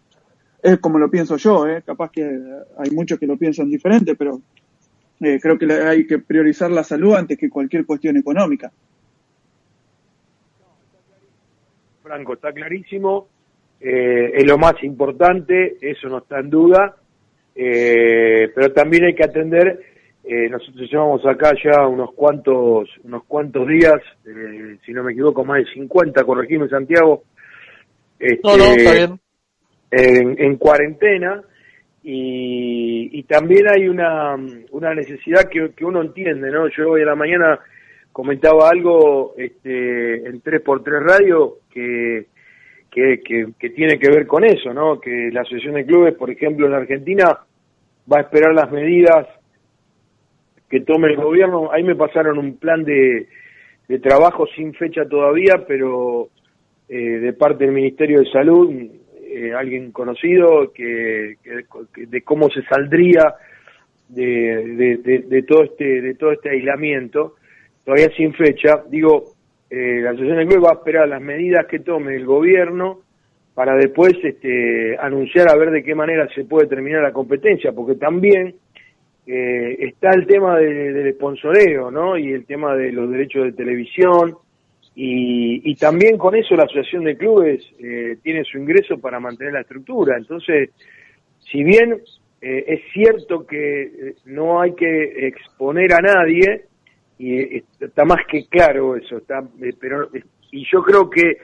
es 0.62 0.78
como 0.78 0.98
lo 0.98 1.10
pienso 1.10 1.36
yo, 1.36 1.66
eh, 1.66 1.82
capaz 1.84 2.10
que 2.10 2.24
hay 2.78 2.90
muchos 2.90 3.18
que 3.18 3.26
lo 3.26 3.36
piensan 3.36 3.68
diferente, 3.68 4.14
pero 4.16 4.40
eh, 5.20 5.38
creo 5.40 5.58
que 5.58 5.72
hay 5.72 6.06
que 6.06 6.18
priorizar 6.18 6.70
la 6.70 6.84
salud 6.84 7.14
antes 7.14 7.38
que 7.38 7.48
cualquier 7.48 7.86
cuestión 7.86 8.16
económica. 8.16 8.72
Franco, 12.06 12.34
está 12.34 12.52
clarísimo 12.52 13.28
eh, 13.80 14.30
es 14.34 14.46
lo 14.46 14.56
más 14.58 14.74
importante, 14.82 15.76
eso 15.80 16.08
no 16.08 16.18
está 16.18 16.38
en 16.38 16.50
duda, 16.50 16.96
eh, 17.54 18.50
pero 18.54 18.72
también 18.72 19.04
hay 19.04 19.14
que 19.14 19.24
atender, 19.24 19.80
eh, 20.24 20.48
nosotros 20.48 20.88
llevamos 20.90 21.26
acá 21.26 21.52
ya 21.62 21.86
unos 21.86 22.12
cuantos, 22.14 22.88
unos 23.04 23.24
cuantos 23.24 23.66
días, 23.68 24.00
si 24.84 24.92
no 24.92 25.02
me 25.02 25.12
equivoco, 25.12 25.44
más 25.44 25.58
de 25.58 25.72
50, 25.72 26.24
corregime 26.24 26.68
Santiago, 26.68 27.24
este, 28.18 29.08
En, 29.90 30.56
cuarentena, 30.56 31.42
y, 32.02 33.22
también 33.24 33.66
hay 33.68 33.88
una, 33.88 34.36
una 34.70 34.94
necesidad 34.94 35.48
que, 35.50 35.72
que 35.74 35.84
uno 35.84 36.02
entiende, 36.02 36.50
¿no? 36.50 36.68
Yo 36.68 36.90
hoy 36.90 37.02
a 37.02 37.06
la 37.06 37.16
mañana 37.16 37.58
comentaba 38.16 38.70
algo 38.70 39.34
este, 39.36 40.26
en 40.26 40.42
3x3 40.42 41.02
Radio 41.02 41.56
que 41.70 42.28
que, 42.90 43.70
tiene 43.74 43.98
que 43.98 44.08
ver 44.08 44.26
con 44.26 44.42
eso, 44.42 44.72
¿no? 44.72 44.98
Que 44.98 45.28
la 45.30 45.42
Asociación 45.42 45.74
de 45.74 45.84
Clubes, 45.84 46.14
por 46.14 46.30
ejemplo, 46.30 46.64
en 46.64 46.72
la 46.72 46.78
Argentina, 46.78 47.26
va 48.10 48.16
a 48.16 48.22
esperar 48.22 48.54
las 48.54 48.72
medidas 48.72 49.26
que 50.70 50.80
tome 50.80 51.08
el 51.08 51.16
gobierno. 51.16 51.70
Ahí 51.70 51.82
me 51.82 51.94
pasaron 51.94 52.38
un 52.38 52.56
plan 52.56 52.84
de, 52.84 53.28
de 53.86 53.98
trabajo 53.98 54.46
sin 54.56 54.72
fecha 54.72 55.06
todavía, 55.06 55.66
pero 55.68 56.30
eh, 56.88 56.96
de 56.96 57.34
parte 57.34 57.66
del 57.66 57.74
Ministerio 57.74 58.20
de 58.20 58.30
Salud, 58.30 58.72
eh, 59.26 59.52
alguien 59.52 59.92
conocido, 59.92 60.72
que, 60.72 61.36
de 61.96 62.22
cómo 62.22 62.48
se 62.48 62.62
saldría 62.62 63.34
de, 64.08 64.96
de, 65.04 65.18
de, 65.18 65.42
todo 65.42 65.64
este 65.64 66.00
de 66.00 66.14
todo 66.14 66.32
este 66.32 66.48
aislamiento, 66.48 67.34
todavía 67.86 68.10
sin 68.16 68.34
fecha. 68.34 68.82
Digo, 68.90 69.36
eh, 69.70 70.00
la 70.02 70.10
Asociación 70.10 70.38
de 70.38 70.46
Clubes 70.46 70.64
va 70.64 70.70
a 70.70 70.78
esperar 70.78 71.08
las 71.08 71.22
medidas 71.22 71.66
que 71.66 71.78
tome 71.78 72.16
el 72.16 72.26
gobierno 72.26 73.00
para 73.54 73.76
después 73.76 74.12
este, 74.22 74.98
anunciar 74.98 75.48
a 75.48 75.56
ver 75.56 75.70
de 75.70 75.84
qué 75.84 75.94
manera 75.94 76.28
se 76.34 76.44
puede 76.44 76.66
terminar 76.66 77.02
la 77.02 77.12
competencia, 77.12 77.72
porque 77.72 77.94
también 77.94 78.56
eh, 79.26 79.76
está 79.78 80.10
el 80.10 80.26
tema 80.26 80.58
del 80.58 81.14
sponsoreo, 81.14 81.92
¿no? 81.92 82.18
Y 82.18 82.32
el 82.32 82.44
tema 82.44 82.76
de 82.76 82.90
los 82.90 83.08
derechos 83.08 83.44
de 83.44 83.52
televisión, 83.52 84.36
y, 84.98 85.74
también 85.76 86.16
con 86.16 86.34
eso 86.34 86.56
la 86.56 86.64
Asociación 86.64 87.04
de 87.04 87.16
Clubes 87.16 87.62
eh, 87.78 88.16
tiene 88.22 88.44
su 88.44 88.58
ingreso 88.58 88.98
para 88.98 89.20
mantener 89.20 89.52
la 89.52 89.60
estructura. 89.60 90.16
Entonces, 90.16 90.70
si 91.50 91.62
bien 91.62 92.00
es 92.40 92.80
cierto 92.92 93.46
que 93.46 94.14
no 94.24 94.60
hay 94.60 94.74
que 94.74 95.26
exponer 95.26 95.92
a 95.92 96.00
nadie, 96.00 96.64
y 97.18 97.62
está 97.80 98.04
más 98.04 98.26
que 98.28 98.46
claro 98.46 98.96
eso, 98.96 99.18
está, 99.18 99.42
eh, 99.62 99.72
pero 99.78 100.08
y 100.52 100.66
yo 100.70 100.82
creo 100.82 101.08
que 101.08 101.38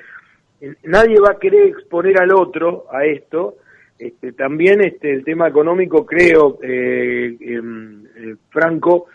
nadie 0.84 1.18
va 1.18 1.32
a 1.32 1.38
querer 1.38 1.68
exponer 1.68 2.20
al 2.20 2.32
otro 2.32 2.86
a 2.90 3.04
esto. 3.04 3.56
Este, 3.98 4.32
también 4.32 4.80
este, 4.84 5.12
el 5.12 5.24
tema 5.24 5.48
económico, 5.48 6.04
creo, 6.04 6.58
eh, 6.62 7.36
em, 7.40 8.04
eh, 8.16 8.34
Franco, 8.50 9.06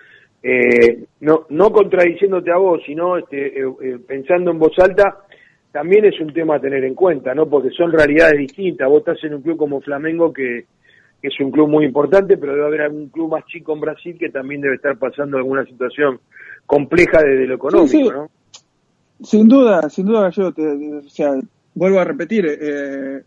no, 1.19 1.45
no 1.49 1.71
contradiciéndote 1.71 2.51
a 2.51 2.57
vos, 2.57 2.81
sino 2.85 3.17
este, 3.17 3.53
pensando 4.07 4.51
en 4.51 4.59
voz 4.59 4.79
alta, 4.79 5.25
también 5.71 6.05
es 6.05 6.17
un 6.21 6.31
tema 6.31 6.55
a 6.55 6.61
tener 6.61 6.85
en 6.85 6.95
cuenta, 6.95 7.35
¿no? 7.35 7.49
Porque 7.49 7.69
son 7.71 7.91
realidades 7.91 8.37
distintas. 8.37 8.87
Vos 8.87 8.99
estás 8.99 9.21
en 9.25 9.35
un 9.35 9.41
club 9.41 9.57
como 9.57 9.81
Flamengo 9.81 10.31
que 10.31 10.65
es 11.21 11.39
un 11.39 11.51
club 11.51 11.67
muy 11.67 11.85
importante, 11.85 12.37
pero 12.37 12.53
debe 12.53 12.65
haber 12.65 12.81
algún 12.81 13.09
club 13.09 13.31
más 13.31 13.45
chico 13.45 13.73
en 13.73 13.81
Brasil 13.81 14.17
que 14.19 14.29
también 14.29 14.61
debe 14.61 14.75
estar 14.75 14.97
pasando 14.97 15.37
alguna 15.37 15.65
situación 15.65 16.19
compleja 16.65 17.21
desde 17.21 17.47
lo 17.47 17.55
económico, 17.55 18.11
¿no? 18.11 18.29
Sin 19.23 19.47
duda, 19.47 19.89
sin 19.89 20.05
duda, 20.05 20.29
yo 20.29 20.51
te, 20.51 20.63
o 20.63 21.09
sea, 21.09 21.33
vuelvo 21.73 21.99
a 21.99 22.03
repetir, 22.03 22.45
eh, 22.47 23.23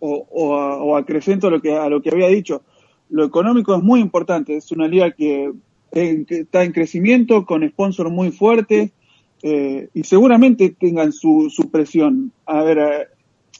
o, 0.00 0.26
o, 0.30 0.96
acrecento 0.96 1.50
lo 1.50 1.60
que, 1.60 1.76
a 1.76 1.88
lo 1.88 2.00
que 2.00 2.10
había 2.10 2.28
dicho. 2.28 2.62
Lo 3.10 3.24
económico 3.24 3.74
es 3.76 3.82
muy 3.82 4.00
importante, 4.00 4.56
es 4.56 4.72
una 4.72 4.88
liga 4.88 5.10
que, 5.12 5.52
está 5.92 6.62
en 6.64 6.72
crecimiento, 6.72 7.44
con 7.44 7.68
sponsors 7.68 8.10
muy 8.10 8.30
fuertes, 8.30 8.90
eh, 9.42 9.88
y 9.92 10.04
seguramente 10.04 10.74
tengan 10.78 11.12
su, 11.12 11.50
su 11.50 11.70
presión. 11.70 12.32
A 12.46 12.62
ver, 12.62 12.78
eh, 12.78 13.08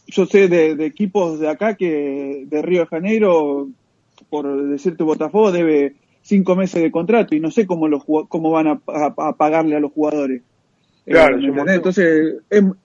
yo 0.07 0.27
sé 0.27 0.49
de, 0.49 0.73
equipos 0.85 1.39
de 1.39 1.49
acá 1.49 1.75
que 1.77 2.45
de 2.47 2.63
Río 2.63 2.81
de 2.81 2.87
Janeiro, 2.87 3.69
por 4.29 4.69
decirte 4.69 5.05
Botafogo, 5.05 5.53
debe 5.53 5.95
cinco 6.23 6.57
meses 6.57 6.83
de 6.83 6.91
contrato 6.91 7.35
y 7.35 7.41
no 7.41 7.51
sé 7.51 7.67
cómo 7.67 7.89
los 7.89 8.05
cómo 8.05 8.51
van 8.51 8.67
a, 8.69 9.35
pagarle 9.35 9.77
a 9.77 9.81
los 9.81 9.93
jugadores. 9.93 10.43
Claro, 11.05 11.39
eh, 11.39 11.75
entonces 11.75 12.35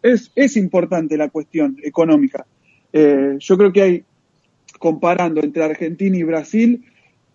es, 0.02 0.32
es, 0.36 0.58
importante 0.58 1.18
la 1.18 1.30
cuestión 1.30 1.78
económica. 1.84 2.46
Eh, 2.94 3.36
yo 3.40 3.58
creo 3.58 3.74
que 3.74 3.82
hay, 3.82 4.04
comparando 4.80 5.42
entre 5.42 5.64
Argentina 5.64 6.18
y 6.18 6.24
Brasil, 6.24 6.86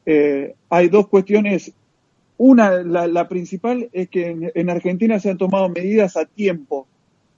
eh, 0.06 0.54
hay 0.68 0.88
dos 0.88 1.08
cuestiones. 1.08 1.72
Una, 2.38 2.82
la, 2.82 3.28
principal 3.28 3.90
es 3.92 4.08
que 4.08 4.50
en, 4.54 4.70
Argentina 4.70 5.20
se 5.20 5.28
han 5.28 5.36
tomado 5.36 5.68
medidas 5.68 6.16
a 6.16 6.24
tiempo 6.24 6.86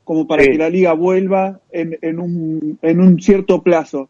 como 0.05 0.27
para 0.27 0.45
que 0.45 0.55
la 0.55 0.71
liga 0.71 0.93
vuelva 0.93 1.61
en, 1.71 1.99
en, 2.03 2.19
un, 2.19 2.79
en 2.83 3.01
un 3.01 3.21
cierto 3.21 3.63
plazo. 3.63 4.09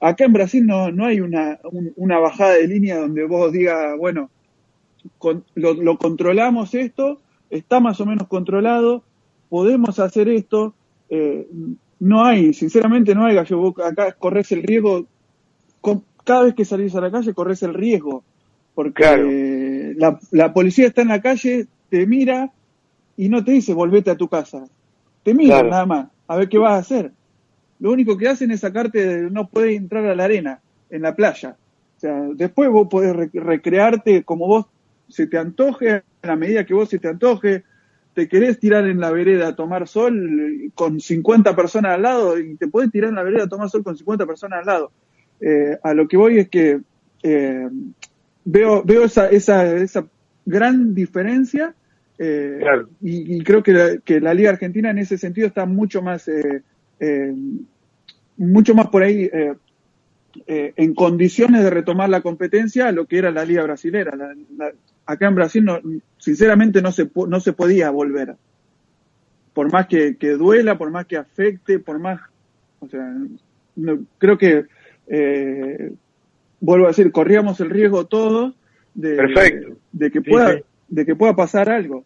Acá 0.00 0.24
en 0.24 0.32
Brasil 0.32 0.66
no, 0.66 0.90
no 0.90 1.06
hay 1.06 1.20
una, 1.20 1.58
una 1.96 2.18
bajada 2.18 2.54
de 2.54 2.68
línea 2.68 2.98
donde 2.98 3.24
vos 3.24 3.52
digas, 3.52 3.96
bueno, 3.98 4.30
lo, 5.54 5.98
controlamos 5.98 6.74
esto, 6.74 7.20
está 7.50 7.80
más 7.80 8.00
o 8.00 8.06
menos 8.06 8.28
controlado, 8.28 9.02
podemos 9.48 9.98
hacer 9.98 10.28
esto. 10.28 10.74
Eh, 11.10 11.46
no 12.00 12.24
hay, 12.24 12.52
sinceramente 12.52 13.14
no 13.14 13.24
hay 13.24 13.34
gallo. 13.34 13.74
acá 13.84 14.12
corres 14.12 14.50
el 14.52 14.62
riesgo, 14.62 15.06
cada 16.24 16.44
vez 16.44 16.54
que 16.54 16.64
salís 16.64 16.94
a 16.94 17.00
la 17.00 17.10
calle 17.10 17.34
corres 17.34 17.62
el 17.62 17.74
riesgo, 17.74 18.24
porque 18.74 19.94
la, 19.96 20.18
la 20.30 20.52
policía 20.52 20.86
está 20.86 21.02
en 21.02 21.08
la 21.08 21.20
calle, 21.20 21.66
te 21.90 22.06
mira 22.06 22.50
y 23.16 23.28
no 23.28 23.44
te 23.44 23.52
dice 23.52 23.72
volvete 23.72 24.10
a 24.10 24.16
tu 24.16 24.28
casa. 24.28 24.66
Te 25.24 25.34
mira 25.34 25.62
nada 25.62 25.86
más, 25.86 26.08
a 26.28 26.36
ver 26.36 26.48
qué 26.48 26.58
vas 26.58 26.72
a 26.72 26.78
hacer. 26.78 27.12
Lo 27.80 27.90
único 27.90 28.16
que 28.16 28.28
hacen 28.28 28.50
es 28.50 28.60
sacarte, 28.60 29.28
no 29.30 29.48
puedes 29.48 29.76
entrar 29.76 30.04
a 30.06 30.14
la 30.14 30.24
arena, 30.24 30.60
en 30.90 31.02
la 31.02 31.16
playa. 31.16 31.56
O 31.96 32.00
sea, 32.00 32.28
después 32.34 32.70
vos 32.70 32.88
podés 32.88 33.16
recrearte 33.32 34.22
como 34.22 34.46
vos 34.46 34.66
se 35.08 35.26
te 35.26 35.38
antoje, 35.38 35.90
a 35.90 36.04
la 36.22 36.36
medida 36.36 36.64
que 36.64 36.74
vos 36.74 36.88
se 36.88 36.98
te 36.98 37.08
antoje. 37.08 37.64
Te 38.14 38.28
querés 38.28 38.60
tirar 38.60 38.86
en 38.86 39.00
la 39.00 39.10
vereda 39.10 39.48
a 39.48 39.56
tomar 39.56 39.88
sol 39.88 40.70
con 40.74 41.00
50 41.00 41.56
personas 41.56 41.94
al 41.94 42.02
lado 42.02 42.38
y 42.38 42.54
te 42.56 42.68
podés 42.68 42.90
tirar 42.92 43.08
en 43.10 43.16
la 43.16 43.22
vereda 43.22 43.44
a 43.44 43.48
tomar 43.48 43.68
sol 43.70 43.82
con 43.82 43.96
50 43.96 44.26
personas 44.26 44.60
al 44.60 44.66
lado. 44.66 44.92
Eh, 45.40 45.76
a 45.82 45.94
lo 45.94 46.06
que 46.06 46.16
voy 46.16 46.38
es 46.38 46.48
que 46.48 46.80
eh, 47.22 47.68
veo, 48.44 48.82
veo 48.84 49.04
esa, 49.04 49.28
esa, 49.30 49.74
esa 49.76 50.06
gran 50.46 50.94
diferencia 50.94 51.74
eh, 52.18 52.60
y, 53.00 53.42
creo 53.42 53.62
que 53.62 53.72
la, 53.72 53.96
que 53.98 54.20
la 54.20 54.34
Liga 54.34 54.50
Argentina 54.50 54.90
en 54.90 54.98
ese 54.98 55.18
sentido 55.18 55.48
está 55.48 55.66
mucho 55.66 56.00
más, 56.00 56.28
eh, 56.28 56.62
eh, 57.00 57.34
mucho 58.36 58.74
más 58.74 58.88
por 58.88 59.02
ahí 59.02 59.28
en 60.46 60.94
condiciones 60.94 61.62
de 61.62 61.70
retomar 61.70 62.08
la 62.08 62.20
competencia 62.20 62.88
a 62.88 62.92
lo 62.92 63.06
que 63.06 63.18
era 63.18 63.30
la 63.30 63.44
Liga 63.44 63.62
Brasilera. 63.64 64.16
acá 65.06 65.28
en 65.28 65.34
Brasil, 65.34 65.64
no, 65.64 65.80
sinceramente, 66.18 66.82
no 66.82 66.92
se, 66.92 67.10
no 67.28 67.40
se 67.40 67.52
podía 67.52 67.90
volver. 67.90 68.36
Por 69.52 69.72
más 69.72 69.86
que, 69.86 70.16
duela, 70.36 70.76
por 70.76 70.90
más 70.90 71.06
que 71.06 71.16
afecte, 71.16 71.78
por 71.78 71.98
más. 71.98 72.20
O 72.80 72.88
sea, 72.88 73.12
creo 74.18 74.38
que, 74.38 74.66
vuelvo 76.60 76.86
a 76.86 76.88
decir, 76.88 77.12
corríamos 77.12 77.60
el 77.60 77.70
riesgo 77.70 78.06
todos 78.06 78.54
de, 78.94 79.70
de, 79.92 80.10
que 80.10 80.20
pueda 80.20 80.60
de 80.88 81.04
que 81.04 81.16
pueda 81.16 81.34
pasar 81.34 81.68
algo. 81.68 82.04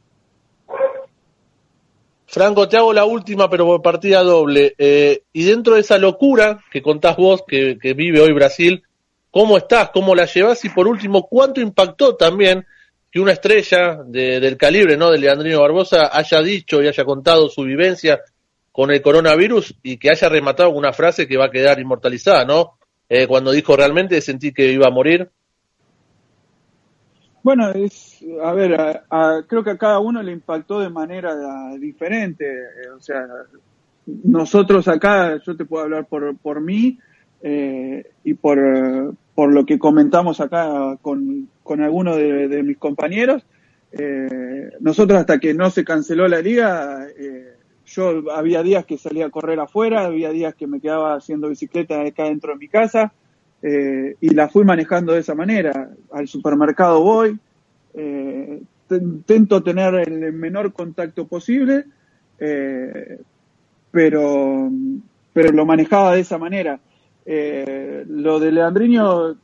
Franco, 2.26 2.68
te 2.68 2.76
hago 2.76 2.92
la 2.92 3.04
última, 3.04 3.48
pero 3.48 3.64
por 3.64 3.82
partida 3.82 4.22
doble. 4.22 4.74
Eh, 4.76 5.22
y 5.32 5.44
dentro 5.44 5.74
de 5.74 5.80
esa 5.80 5.98
locura 5.98 6.62
que 6.70 6.82
contás 6.82 7.16
vos, 7.16 7.42
que, 7.46 7.78
vive 7.94 8.20
hoy 8.20 8.32
Brasil, 8.32 8.82
¿cómo 9.30 9.56
estás? 9.56 9.90
¿Cómo 9.90 10.14
la 10.14 10.26
llevas? 10.26 10.64
Y 10.64 10.68
por 10.68 10.86
último, 10.86 11.26
¿cuánto 11.26 11.60
impactó 11.60 12.16
también 12.16 12.66
que 13.10 13.20
una 13.20 13.32
estrella 13.32 14.02
del 14.04 14.56
calibre, 14.58 14.98
¿no? 14.98 15.10
De 15.10 15.18
Leandrino 15.18 15.60
Barbosa 15.60 16.10
haya 16.12 16.42
dicho 16.42 16.82
y 16.82 16.88
haya 16.88 17.04
contado 17.04 17.48
su 17.48 17.62
vivencia 17.62 18.20
con 18.72 18.90
el 18.90 19.00
coronavirus 19.00 19.74
y 19.82 19.96
que 19.96 20.10
haya 20.10 20.28
rematado 20.28 20.70
una 20.70 20.92
frase 20.92 21.26
que 21.26 21.38
va 21.38 21.46
a 21.46 21.50
quedar 21.50 21.80
inmortalizada, 21.80 22.44
¿no? 22.44 22.78
eh, 23.08 23.26
cuando 23.26 23.52
dijo 23.52 23.76
realmente 23.76 24.20
sentí 24.20 24.52
que 24.52 24.70
iba 24.70 24.86
a 24.86 24.90
morir? 24.90 25.30
Bueno, 27.42 27.70
es, 27.70 28.24
a 28.42 28.52
ver, 28.52 29.02
creo 29.46 29.64
que 29.64 29.70
a 29.70 29.78
cada 29.78 30.00
uno 30.00 30.22
le 30.22 30.32
impactó 30.32 30.80
de 30.80 30.90
manera 30.90 31.76
diferente. 31.78 32.44
Eh, 32.46 32.90
o 32.96 33.00
sea, 33.00 33.26
nosotros 34.24 34.88
acá, 34.88 35.40
yo 35.44 35.56
te 35.56 35.64
puedo 35.64 35.84
hablar 35.84 36.06
por, 36.06 36.36
por 36.38 36.60
mí 36.60 36.98
eh, 37.42 38.10
y 38.24 38.34
por, 38.34 39.14
por 39.34 39.52
lo 39.52 39.64
que 39.64 39.78
comentamos 39.78 40.40
acá 40.40 40.96
con, 41.00 41.48
con 41.62 41.82
algunos 41.82 42.16
de, 42.16 42.62
mis 42.62 42.78
compañeros. 42.78 43.44
Eh, 43.92 44.70
nosotros 44.80 45.18
hasta 45.18 45.38
que 45.38 45.54
no 45.54 45.70
se 45.70 45.84
canceló 45.84 46.28
la 46.28 46.40
liga, 46.40 47.06
eh, 47.16 47.54
yo 47.86 48.30
había 48.32 48.62
días 48.62 48.84
que 48.84 48.98
salía 48.98 49.26
a 49.26 49.30
correr 49.30 49.60
afuera, 49.60 50.04
había 50.04 50.30
días 50.30 50.54
que 50.54 50.66
me 50.66 50.80
quedaba 50.80 51.14
haciendo 51.14 51.48
bicicleta 51.48 52.02
acá 52.02 52.24
dentro 52.24 52.52
de 52.52 52.58
mi 52.58 52.68
casa 52.68 53.12
eh, 53.62 54.14
y 54.20 54.30
la 54.30 54.48
fui 54.48 54.64
manejando 54.64 55.12
de 55.12 55.20
esa 55.20 55.34
manera. 55.34 55.90
Al 56.12 56.28
supermercado 56.28 57.02
voy, 57.02 57.38
eh, 57.94 58.62
intento 58.90 59.62
tener 59.62 59.94
el 59.94 60.32
menor 60.32 60.72
contacto 60.72 61.26
posible, 61.26 61.84
eh, 62.38 63.20
pero, 63.90 64.70
pero 65.32 65.52
lo 65.52 65.66
manejaba 65.66 66.14
de 66.14 66.20
esa 66.20 66.38
manera. 66.38 66.80
Lo 67.26 68.40
de 68.40 68.52
Leandriño, 68.52 69.36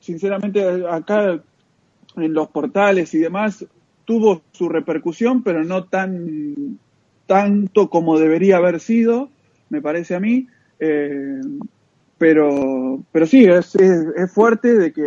sinceramente, 0.00 0.86
acá 0.86 1.40
en 2.16 2.34
los 2.34 2.48
portales 2.48 3.14
y 3.14 3.18
demás, 3.18 3.64
tuvo 4.04 4.42
su 4.52 4.68
repercusión, 4.68 5.42
pero 5.42 5.64
no 5.64 5.84
tan 5.84 6.78
tanto 7.26 7.88
como 7.88 8.18
debería 8.18 8.58
haber 8.58 8.80
sido, 8.80 9.30
me 9.70 9.80
parece 9.80 10.14
a 10.14 10.20
mí. 10.20 10.48
Pero, 12.22 13.00
pero 13.10 13.26
sí, 13.26 13.46
es, 13.46 13.74
es, 13.74 14.30
fuerte 14.30 14.78
de 14.78 14.92
que 14.92 15.02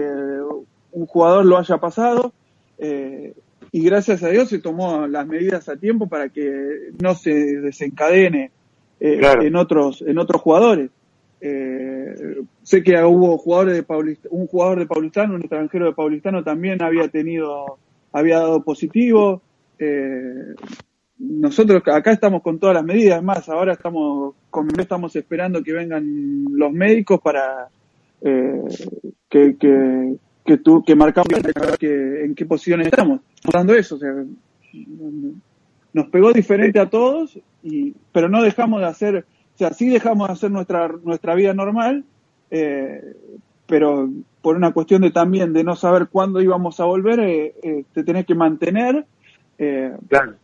un 0.91 1.05
jugador 1.05 1.45
lo 1.45 1.57
haya 1.57 1.77
pasado. 1.77 2.33
Eh, 2.77 3.33
y 3.71 3.85
gracias 3.85 4.21
a 4.21 4.27
Dios 4.27 4.49
se 4.49 4.59
tomó 4.59 5.07
las 5.07 5.25
medidas 5.25 5.69
a 5.69 5.77
tiempo 5.77 6.09
para 6.09 6.27
que 6.27 6.91
no 7.01 7.15
se 7.15 7.31
desencadene 7.61 8.51
eh, 8.99 9.21
en 9.43 9.55
otros 9.55 10.03
en 10.05 10.17
otros 10.17 10.41
jugadores. 10.41 10.89
Eh, 11.39 12.35
sé 12.63 12.83
que 12.83 13.01
hubo 13.01 13.37
jugadores 13.37 13.75
de 13.75 13.83
Paulista, 13.83 14.27
un 14.29 14.47
jugador 14.47 14.79
de 14.79 14.85
Paulistano, 14.85 15.35
un 15.35 15.41
extranjero 15.41 15.85
de 15.85 15.93
Paulistano 15.93 16.43
también 16.43 16.81
había 16.81 17.07
tenido, 17.07 17.77
había 18.11 18.39
dado 18.39 18.61
positivo. 18.61 19.41
Eh, 19.79 20.53
nosotros 21.17 21.81
acá 21.85 22.11
estamos 22.11 22.41
con 22.41 22.59
todas 22.59 22.75
las 22.75 22.83
medidas, 22.83 23.23
más 23.23 23.47
ahora 23.49 23.73
estamos 23.73 24.35
con, 24.49 24.67
estamos 24.79 25.15
esperando 25.15 25.63
que 25.63 25.73
vengan 25.73 26.45
los 26.51 26.71
médicos 26.71 27.21
para 27.21 27.69
eh, 28.21 28.61
que, 29.29 29.55
que, 29.57 30.15
que, 30.45 30.57
tú, 30.57 30.83
que 30.83 30.95
marcamos 30.95 31.29
que, 31.79 32.25
en 32.25 32.35
qué 32.35 32.45
posición 32.45 32.81
estamos. 32.81 33.21
Dando 33.51 33.73
eso, 33.73 33.95
o 33.95 33.99
sea, 33.99 34.13
nos 35.93 36.07
pegó 36.07 36.33
diferente 36.33 36.79
a 36.79 36.89
todos, 36.89 37.39
y, 37.63 37.93
pero 38.11 38.27
no 38.27 38.41
dejamos 38.41 38.81
de 38.81 38.87
hacer 38.87 39.25
o 39.55 39.57
sea, 39.57 39.71
sí 39.71 39.87
dejamos 39.87 40.27
de 40.27 40.33
hacer 40.33 40.51
nuestra, 40.51 40.89
nuestra 41.03 41.33
vida 41.33 41.53
normal, 41.53 42.03
eh, 42.51 43.01
pero 43.65 44.09
por 44.41 44.57
una 44.57 44.73
cuestión 44.73 45.01
de 45.01 45.11
también 45.11 45.53
de 45.53 45.63
no 45.63 45.77
saber 45.77 46.07
cuándo 46.11 46.41
íbamos 46.41 46.81
a 46.81 46.85
volver, 46.85 47.21
eh, 47.21 47.55
eh, 47.63 47.85
te 47.93 48.03
tenés 48.03 48.25
que 48.25 48.35
mantener. 48.35 49.05
claro. 50.09 50.35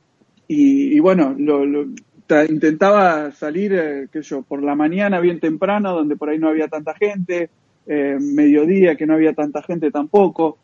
Y, 0.54 1.00
bueno, 1.00 1.34
lo, 1.38 1.86
intentaba 2.50 3.32
salir, 3.32 4.10
qué 4.12 4.22
yo, 4.22 4.42
por 4.42 4.62
la 4.62 4.76
mañana 4.76 5.22
bien 5.22 5.40
temprano, 5.40 5.94
donde 5.94 6.18
por 6.18 6.30
ahí 6.30 6.40
no 6.40 6.50
había 6.50 6.68
tanta 6.68 6.94
gente, 6.94 7.50
mediodía 7.88 8.96
que 8.96 9.06
no 9.06 9.14
había 9.14 9.34
tanta 9.34 9.62
gente 9.62 9.92
tampoco. 9.92 10.58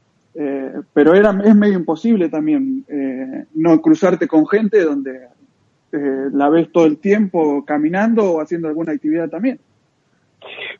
pero 0.93 1.15
era 1.15 1.31
es 1.43 1.55
medio 1.55 1.79
imposible 1.79 2.27
también 2.27 2.85
no 3.55 3.81
cruzarte 3.81 4.27
con 4.27 4.45
gente 4.45 4.83
donde 4.83 5.27
eh, 5.93 6.29
la 6.33 6.49
ves 6.49 6.69
todo 6.73 6.85
el 6.85 6.97
tiempo 6.97 7.63
caminando 7.65 8.33
o 8.33 8.41
haciendo 8.41 8.67
alguna 8.67 8.91
actividad 8.91 9.29
también. 9.29 9.57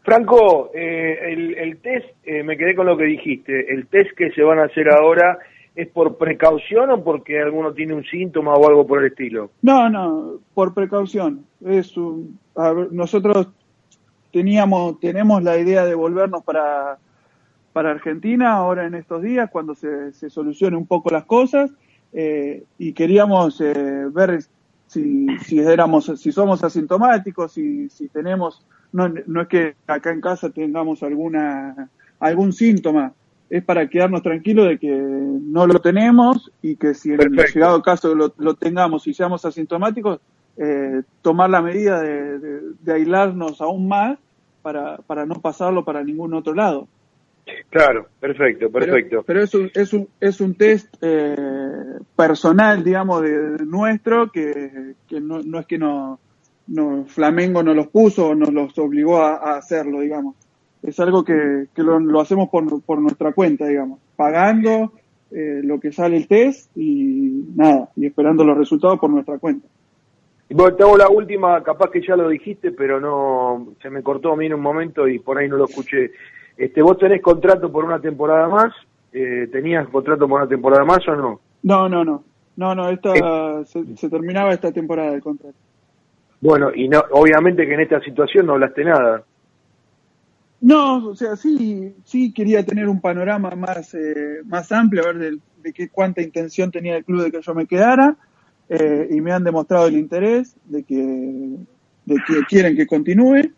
Franco, 0.04 0.72
eh, 0.74 1.34
el, 1.58 1.78
test, 1.78 2.08
eh, 2.26 2.44
me 2.44 2.58
quedé 2.58 2.76
con 2.76 2.88
lo 2.88 2.98
que 2.98 3.06
dijiste, 3.06 3.74
el 3.74 3.88
test 3.88 4.12
que 4.18 4.32
se 4.32 4.44
van 4.44 4.60
a 4.60 4.66
hacer 4.66 4.90
ahora 4.90 5.38
es 5.78 5.88
por 5.90 6.18
precaución 6.18 6.90
o 6.90 7.04
porque 7.04 7.40
alguno 7.40 7.72
tiene 7.72 7.94
un 7.94 8.04
síntoma 8.04 8.56
o 8.56 8.68
algo 8.68 8.88
por 8.88 9.00
el 9.00 9.12
estilo? 9.12 9.52
No, 9.62 9.88
no, 9.90 10.40
por 10.56 10.74
precaución. 10.74 11.46
Es 11.64 11.94
nosotros 12.90 13.50
teníamos, 14.34 15.00
tenemos 15.00 15.44
la 15.44 15.56
idea 15.60 15.86
de 15.86 15.94
volvernos 15.94 16.44
para, 16.44 16.98
para 17.74 17.92
Argentina 17.92 18.54
ahora 18.54 18.88
en 18.88 18.96
estos 18.96 19.22
días, 19.22 19.52
cuando 19.52 19.76
se, 19.76 20.12
se 20.14 20.32
solucione 20.32 20.76
un 20.76 20.88
poco 20.88 21.12
las 21.12 21.26
cosas, 21.26 21.70
y 22.12 22.94
queríamos 22.94 23.60
ver 23.60 24.40
si, 24.88 25.28
si 25.46 25.60
éramos, 25.60 26.12
si 26.16 26.32
somos 26.32 26.64
asintomáticos, 26.64 27.52
si, 27.52 27.88
si 27.90 28.08
tenemos, 28.08 28.66
no, 28.94 29.14
no 29.28 29.42
es 29.42 29.48
que 29.48 29.76
acá 29.86 30.12
en 30.12 30.22
casa 30.22 30.50
tengamos 30.50 31.04
alguna, 31.04 31.88
algún 32.20 32.52
síntoma, 32.52 33.14
es 33.50 33.64
para 33.64 33.88
quedarnos 33.88 34.22
tranquilos 34.22 34.68
de 34.68 34.78
que 34.78 34.90
no 34.90 35.68
lo 35.68 35.80
tenemos 35.80 36.52
y 36.62 36.76
que 36.76 36.94
si 36.94 37.14
en 37.14 37.22
el 37.22 37.32
llegado 37.32 37.82
caso 37.82 38.14
lo, 38.14 38.34
lo, 38.38 38.56
tengamos 38.56 39.08
y 39.08 39.14
seamos 39.14 39.46
asintomáticos, 39.46 40.20
eh, 40.58 41.04
tomar 41.22 41.50
la 41.50 41.62
medida 41.62 42.02
de, 42.02 42.40
de, 42.80 42.94
aislarnos 42.94 43.62
aún 43.62 43.88
más 43.88 44.18
para, 44.62 44.98
para 44.98 45.26
no 45.26 45.36
pasarlo 45.36 45.86
para 45.86 46.04
ningún 46.04 46.34
otro 46.34 46.54
lado. 46.54 46.88
Claro, 47.70 48.08
perfecto, 48.20 48.70
perfecto. 48.70 49.24
Pero, 49.26 49.42
es, 49.42 49.54
un, 49.54 49.72
es, 49.74 49.94
un, 49.94 50.10
es 50.20 50.42
un 50.42 50.56
test 50.56 50.94
eh, 51.02 51.36
personal, 52.16 52.84
digamos, 52.84 53.22
de, 53.22 53.66
nuestro, 53.66 54.32
que, 54.32 54.96
que 55.08 55.22
no, 55.22 55.42
no, 55.42 55.60
es 55.60 55.66
que 55.66 55.78
no, 55.78 56.20
no, 56.68 57.06
Flamengo 57.06 57.64
nos 57.64 57.76
los 57.76 57.88
puso 57.88 58.30
o 58.30 58.36
nos 58.36 58.52
los 58.52 58.78
obligó 58.78 59.22
a, 59.22 59.58
hacerlo, 59.58 60.02
digamos. 60.02 60.36
Es 60.84 61.00
algo 61.00 61.24
que, 61.24 61.68
que 61.74 61.84
lo, 61.84 62.00
lo, 62.00 62.22
hacemos 62.22 62.50
por, 62.50 62.82
por 62.84 63.00
nuestra 63.02 63.34
cuenta, 63.34 63.66
digamos, 63.66 64.00
pagando 64.16 64.94
eh, 65.32 65.62
lo 65.64 65.80
que 65.80 65.92
sale 65.92 66.18
el 66.18 66.28
test 66.28 66.76
y 66.78 67.46
nada, 67.56 67.90
y 67.96 68.06
esperando 68.06 68.46
los 68.46 68.58
resultados 68.58 69.00
por 69.00 69.10
nuestra 69.10 69.38
cuenta. 69.40 69.68
Y 70.50 70.54
bueno, 70.54 70.76
te 70.76 70.84
hago 70.84 70.98
la 70.98 71.10
última, 71.10 71.62
capaz 71.62 71.90
que 71.92 72.02
ya 72.02 72.16
lo 72.16 72.30
dijiste, 72.30 72.72
pero 72.72 73.00
no, 73.00 73.74
se 73.82 73.90
me 73.90 74.02
cortó 74.02 74.32
a 74.32 74.38
mí 74.38 74.46
en 74.46 74.54
un 74.54 74.62
momento 74.62 75.08
y 75.08 75.20
por 75.20 75.38
ahí 75.38 75.50
no 75.50 75.58
lo 75.58 75.66
escuché. 75.66 76.12
Este, 76.56 76.82
¿Vos 76.82 76.98
tenés 76.98 77.22
contrato 77.22 77.72
por 77.72 77.84
una 77.84 78.00
temporada 78.00 78.48
más? 78.48 78.74
Eh, 79.12 79.50
¿Tenías 79.52 79.88
contrato 79.90 80.28
por 80.28 80.40
una 80.42 80.50
temporada 80.50 80.86
más 80.86 81.06
o 81.08 81.16
no? 81.16 81.42
No, 81.64 81.90
no, 81.90 82.06
no. 82.06 82.24
No, 82.56 82.74
no, 82.74 82.90
esta, 82.90 83.14
eh. 83.14 83.66
se, 83.96 84.10
terminaba 84.10 84.52
esta 84.52 84.72
temporada 84.72 85.12
del 85.12 85.22
contrato. 85.22 85.56
Bueno, 86.42 86.72
y 86.74 86.88
no, 86.88 87.04
obviamente 87.12 87.68
que 87.68 87.74
en 87.74 87.82
esta 87.82 88.00
situación 88.00 88.48
no 88.48 88.54
hablaste 88.54 88.84
nada. 88.84 89.24
No, 90.60 91.10
o 91.10 91.16
sea, 91.16 91.36
sí, 91.36 91.94
sí 92.04 92.34
quería 92.34 92.66
tener 92.66 92.90
un 92.90 93.00
panorama 93.00 93.52
más, 93.52 93.94
eh, 93.94 94.42
más 94.46 94.72
amplio, 94.72 95.04
a 95.04 95.14
ver 95.14 95.18
de, 95.18 95.38
de 95.62 95.74
qué 95.74 95.90
cuánta 95.90 96.22
intención 96.22 96.72
tenía 96.72 96.98
el 96.98 97.06
club 97.06 97.24
de 97.24 97.32
que 97.32 97.42
yo 97.42 97.54
me 97.54 97.68
quedara, 97.68 98.18
eh, 98.70 99.08
y 99.12 99.22
me 99.22 99.32
han 99.32 99.44
demostrado 99.44 99.88
el 99.88 99.98
interés 99.98 100.56
de 100.66 100.84
que, 100.84 100.96
de 102.06 102.16
que 102.16 102.34
quieren 102.50 102.76
que 102.76 102.88
continúe. 102.88 103.52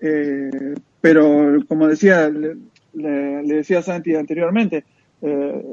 Eh, 0.00 0.74
pero 1.00 1.58
como 1.68 1.86
decía, 1.86 2.28
le, 2.28 2.56
decía 3.42 3.82
Santi 3.82 4.14
anteriormente, 4.14 4.84
eh, 5.22 5.64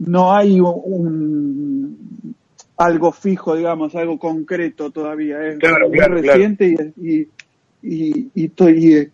no 0.00 0.32
hay 0.32 0.60
un, 0.60 2.34
algo 2.76 3.12
fijo, 3.12 3.56
digamos, 3.56 3.94
algo 3.94 4.18
concreto 4.18 4.90
todavía, 4.90 5.46
es 5.46 5.58
muy 5.88 5.98
reciente 5.98 6.92
y, 6.96 7.10
y, 7.10 7.28
y, 7.88 8.50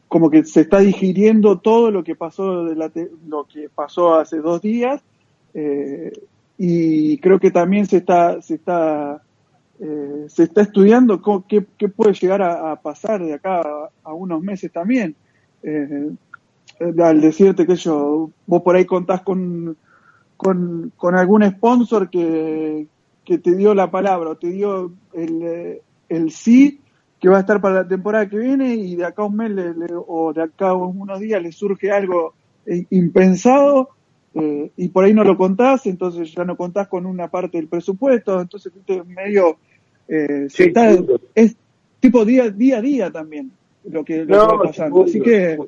como 0.08 0.30
que 0.30 0.44
se 0.44 0.62
está 0.62 0.78
digiriendo 0.78 1.58
todo 1.58 1.90
lo 1.90 2.02
que 2.02 2.14
pasó 2.14 2.64
de 2.64 2.74
la 2.74 2.90
lo 3.26 3.44
que 3.44 3.68
pasó 3.68 4.14
hace 4.14 4.38
dos 4.38 4.62
días 4.62 5.02
eh, 5.52 6.12
y 6.56 7.18
creo 7.18 7.38
que 7.38 7.50
también 7.50 7.86
se 7.86 7.98
está 7.98 8.40
se 8.40 8.54
está 8.54 9.22
eh, 9.80 10.26
se 10.28 10.44
está 10.44 10.62
estudiando 10.62 11.20
qué, 11.48 11.66
qué, 11.76 11.88
puede 11.88 12.14
llegar 12.14 12.40
a, 12.40 12.76
pasar 12.76 13.22
de 13.22 13.34
acá 13.34 13.62
a, 14.04 14.12
unos 14.12 14.40
meses 14.40 14.70
también. 14.70 15.16
Eh, 15.64 16.10
al 17.02 17.20
decirte 17.20 17.66
que 17.66 17.74
yo, 17.74 18.30
vos 18.46 18.62
por 18.62 18.76
ahí 18.76 18.84
contás 18.84 19.22
con, 19.22 19.76
con, 20.36 20.92
con 20.96 21.16
algún 21.16 21.42
sponsor 21.50 22.10
que, 22.10 22.86
que, 23.24 23.38
te 23.38 23.56
dio 23.56 23.74
la 23.74 23.90
palabra 23.90 24.30
o 24.30 24.36
te 24.36 24.50
dio 24.50 24.92
el, 25.14 25.80
el 26.08 26.30
sí 26.30 26.81
que 27.22 27.28
va 27.28 27.36
a 27.36 27.40
estar 27.40 27.60
para 27.60 27.76
la 27.76 27.88
temporada 27.88 28.28
que 28.28 28.36
viene 28.36 28.74
y 28.74 28.96
de 28.96 29.04
acá 29.04 29.22
a 29.22 29.26
un 29.26 29.36
mes 29.36 29.52
o 30.08 30.32
de 30.32 30.42
acá 30.42 30.70
a 30.70 30.74
unos 30.74 31.20
días 31.20 31.40
le 31.40 31.52
surge 31.52 31.92
algo 31.92 32.34
eh, 32.66 32.84
impensado 32.90 33.90
y 34.76 34.88
por 34.88 35.04
ahí 35.04 35.12
no 35.12 35.24
lo 35.24 35.36
contás, 35.36 35.84
entonces 35.84 36.32
ya 36.34 36.42
no 36.42 36.56
contás 36.56 36.88
con 36.88 37.04
una 37.04 37.28
parte 37.28 37.58
del 37.58 37.68
presupuesto, 37.68 38.40
entonces 38.40 38.72
medio 39.06 39.58
eh, 40.08 40.48
es 41.34 41.56
tipo 42.00 42.24
día, 42.24 42.50
día 42.50 42.78
a 42.78 42.80
día 42.80 43.10
también 43.10 43.52
lo 43.84 44.02
que, 44.04 44.24
lo 44.24 44.48
va 44.48 44.62
pasando. 44.64 45.04
Así 45.04 45.20
que 45.20 45.58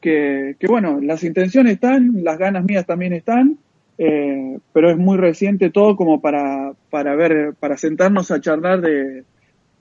que, 0.00 0.56
que, 0.58 0.66
bueno, 0.66 0.98
las 1.00 1.22
intenciones 1.24 1.74
están, 1.74 2.24
las 2.24 2.38
ganas 2.38 2.64
mías 2.64 2.86
también 2.86 3.12
están, 3.12 3.58
eh, 3.98 4.58
pero 4.72 4.90
es 4.90 4.96
muy 4.96 5.16
reciente 5.16 5.70
todo 5.70 5.94
como 5.94 6.20
para, 6.20 6.72
para 6.90 7.14
ver, 7.14 7.54
para 7.60 7.76
sentarnos 7.76 8.30
a 8.30 8.40
charlar 8.40 8.80
de, 8.80 9.24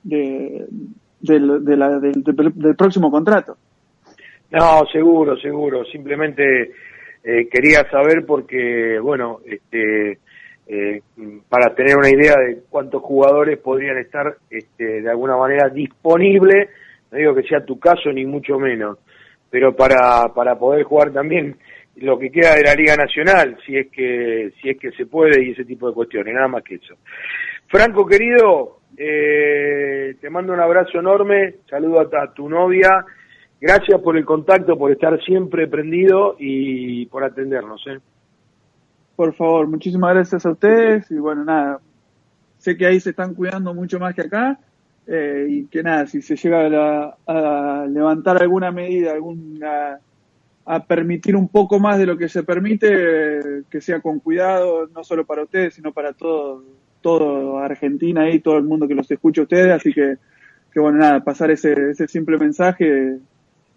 de, 0.05 0.65
del, 1.19 2.75
próximo 2.77 3.11
contrato. 3.11 3.57
No, 4.51 4.85
seguro, 4.91 5.35
seguro. 5.37 5.83
Simplemente 5.85 6.71
eh, 7.23 7.47
quería 7.51 7.89
saber 7.89 8.25
porque, 8.25 8.99
bueno, 8.99 9.39
este, 9.45 10.19
eh, 10.67 11.01
para 11.49 11.73
tener 11.73 11.97
una 11.97 12.09
idea 12.09 12.35
de 12.37 12.61
cuántos 12.69 13.01
jugadores 13.01 13.57
podrían 13.59 13.97
estar 13.97 14.37
este, 14.49 15.01
de 15.01 15.09
alguna 15.09 15.35
manera 15.35 15.69
disponibles, 15.69 16.69
no 17.11 17.17
digo 17.17 17.35
que 17.35 17.43
sea 17.43 17.65
tu 17.65 17.79
caso 17.79 18.11
ni 18.11 18.25
mucho 18.25 18.59
menos, 18.59 18.99
pero 19.49 19.75
para, 19.75 20.33
para 20.33 20.57
poder 20.57 20.83
jugar 20.83 21.11
también 21.11 21.57
lo 21.97 22.19
que 22.19 22.29
queda 22.29 22.55
de 22.55 22.63
la 22.63 22.75
Liga 22.75 22.95
Nacional, 22.95 23.57
si 23.65 23.77
es 23.77 23.87
que 23.87 24.51
si 24.61 24.69
es 24.69 24.77
que 24.77 24.91
se 24.91 25.05
puede 25.05 25.43
y 25.43 25.51
ese 25.51 25.63
tipo 25.63 25.87
de 25.87 25.93
cuestiones, 25.93 26.33
nada 26.33 26.47
más 26.47 26.63
que 26.63 26.75
eso. 26.75 26.95
Franco 27.67 28.05
querido, 28.05 28.79
eh, 28.97 30.15
te 30.19 30.29
mando 30.29 30.53
un 30.53 30.59
abrazo 30.59 30.99
enorme, 30.99 31.55
saludo 31.69 31.99
a, 31.99 32.33
tu 32.33 32.49
novia, 32.49 33.05
gracias 33.59 33.99
por 34.01 34.17
el 34.17 34.25
contacto, 34.25 34.77
por 34.77 34.91
estar 34.91 35.21
siempre 35.23 35.67
prendido 35.67 36.35
y 36.39 37.05
por 37.07 37.23
atendernos. 37.23 37.85
¿eh? 37.87 37.99
Por 39.15 39.33
favor, 39.33 39.67
muchísimas 39.67 40.13
gracias 40.13 40.45
a 40.45 40.51
ustedes 40.51 41.09
y 41.11 41.15
bueno, 41.15 41.43
nada, 41.43 41.79
sé 42.57 42.77
que 42.77 42.85
ahí 42.85 42.99
se 42.99 43.11
están 43.11 43.33
cuidando 43.33 43.73
mucho 43.73 43.99
más 43.99 44.13
que 44.15 44.21
acá 44.21 44.59
eh, 45.07 45.47
y 45.49 45.65
que 45.67 45.83
nada, 45.83 46.07
si 46.07 46.21
se 46.21 46.35
llega 46.35 47.15
a 47.27 47.85
levantar 47.87 48.41
alguna 48.41 48.71
medida, 48.71 49.13
alguna 49.13 49.99
a 50.65 50.83
permitir 50.83 51.35
un 51.35 51.47
poco 51.47 51.79
más 51.79 51.99
de 51.99 52.07
lo 52.07 52.17
que 52.17 52.27
se 52.27 52.43
permite, 52.43 53.63
que 53.69 53.81
sea 53.81 54.01
con 54.01 54.19
cuidado, 54.19 54.87
no 54.87 55.03
solo 55.03 55.25
para 55.25 55.43
ustedes, 55.43 55.75
sino 55.75 55.93
para 55.93 56.13
todo, 56.13 56.63
todo 57.05 57.59
Argentina 57.59 58.27
y 58.31 58.39
todo 58.39 58.57
el 58.57 58.63
mundo 58.63 58.87
que 58.87 58.95
los 58.95 59.11
escuche 59.11 59.41
ustedes. 59.41 59.71
Así 59.71 59.93
que, 59.93 60.15
que 60.73 60.79
bueno, 60.79 60.97
nada, 60.97 61.23
pasar 61.23 61.51
ese, 61.51 61.91
ese 61.91 62.07
simple 62.07 62.39
mensaje 62.39 63.19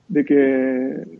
de 0.08 0.24
que 0.24 1.18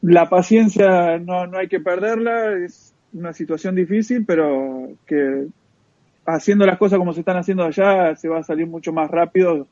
la 0.00 0.30
paciencia 0.30 1.18
no, 1.18 1.46
no 1.46 1.58
hay 1.58 1.68
que 1.68 1.78
perderla, 1.78 2.54
es 2.56 2.94
una 3.12 3.34
situación 3.34 3.74
difícil, 3.74 4.24
pero 4.24 4.92
que 5.06 5.44
haciendo 6.24 6.64
las 6.64 6.78
cosas 6.78 6.98
como 6.98 7.12
se 7.12 7.20
están 7.20 7.36
haciendo 7.36 7.64
allá 7.64 8.16
se 8.16 8.30
va 8.30 8.38
a 8.38 8.44
salir 8.44 8.66
mucho 8.66 8.94
más 8.94 9.10
rápido 9.10 9.66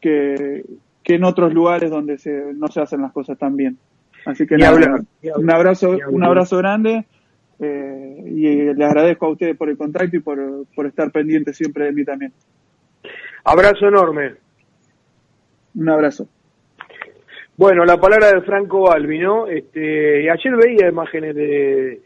que, 0.00 0.64
que 1.02 1.14
en 1.16 1.24
otros 1.24 1.52
lugares 1.52 1.90
donde 1.90 2.18
se, 2.18 2.52
no 2.54 2.68
se 2.68 2.80
hacen 2.82 3.02
las 3.02 3.10
cosas 3.10 3.36
tan 3.36 3.56
bien. 3.56 3.78
Así 4.26 4.46
que 4.46 4.56
nada, 4.56 5.00
un 5.36 5.50
abrazo, 5.50 5.98
un 6.08 6.22
abrazo 6.22 6.58
grande 6.58 7.04
eh, 7.58 8.22
y 8.26 8.74
le 8.74 8.84
agradezco 8.84 9.26
a 9.26 9.30
ustedes 9.30 9.56
por 9.56 9.68
el 9.68 9.76
contacto 9.76 10.16
y 10.16 10.20
por, 10.20 10.66
por 10.74 10.86
estar 10.86 11.10
pendientes 11.10 11.56
siempre 11.56 11.86
de 11.86 11.92
mí 11.92 12.04
también. 12.04 12.32
Abrazo 13.44 13.88
enorme. 13.88 14.34
Un 15.74 15.88
abrazo. 15.88 16.28
Bueno, 17.56 17.84
la 17.84 17.98
palabra 17.98 18.32
de 18.32 18.42
Franco 18.42 18.82
Balbi, 18.82 19.18
¿no? 19.18 19.46
Este, 19.46 20.30
ayer 20.30 20.56
veía 20.56 20.88
imágenes 20.88 21.34
de, 21.34 22.00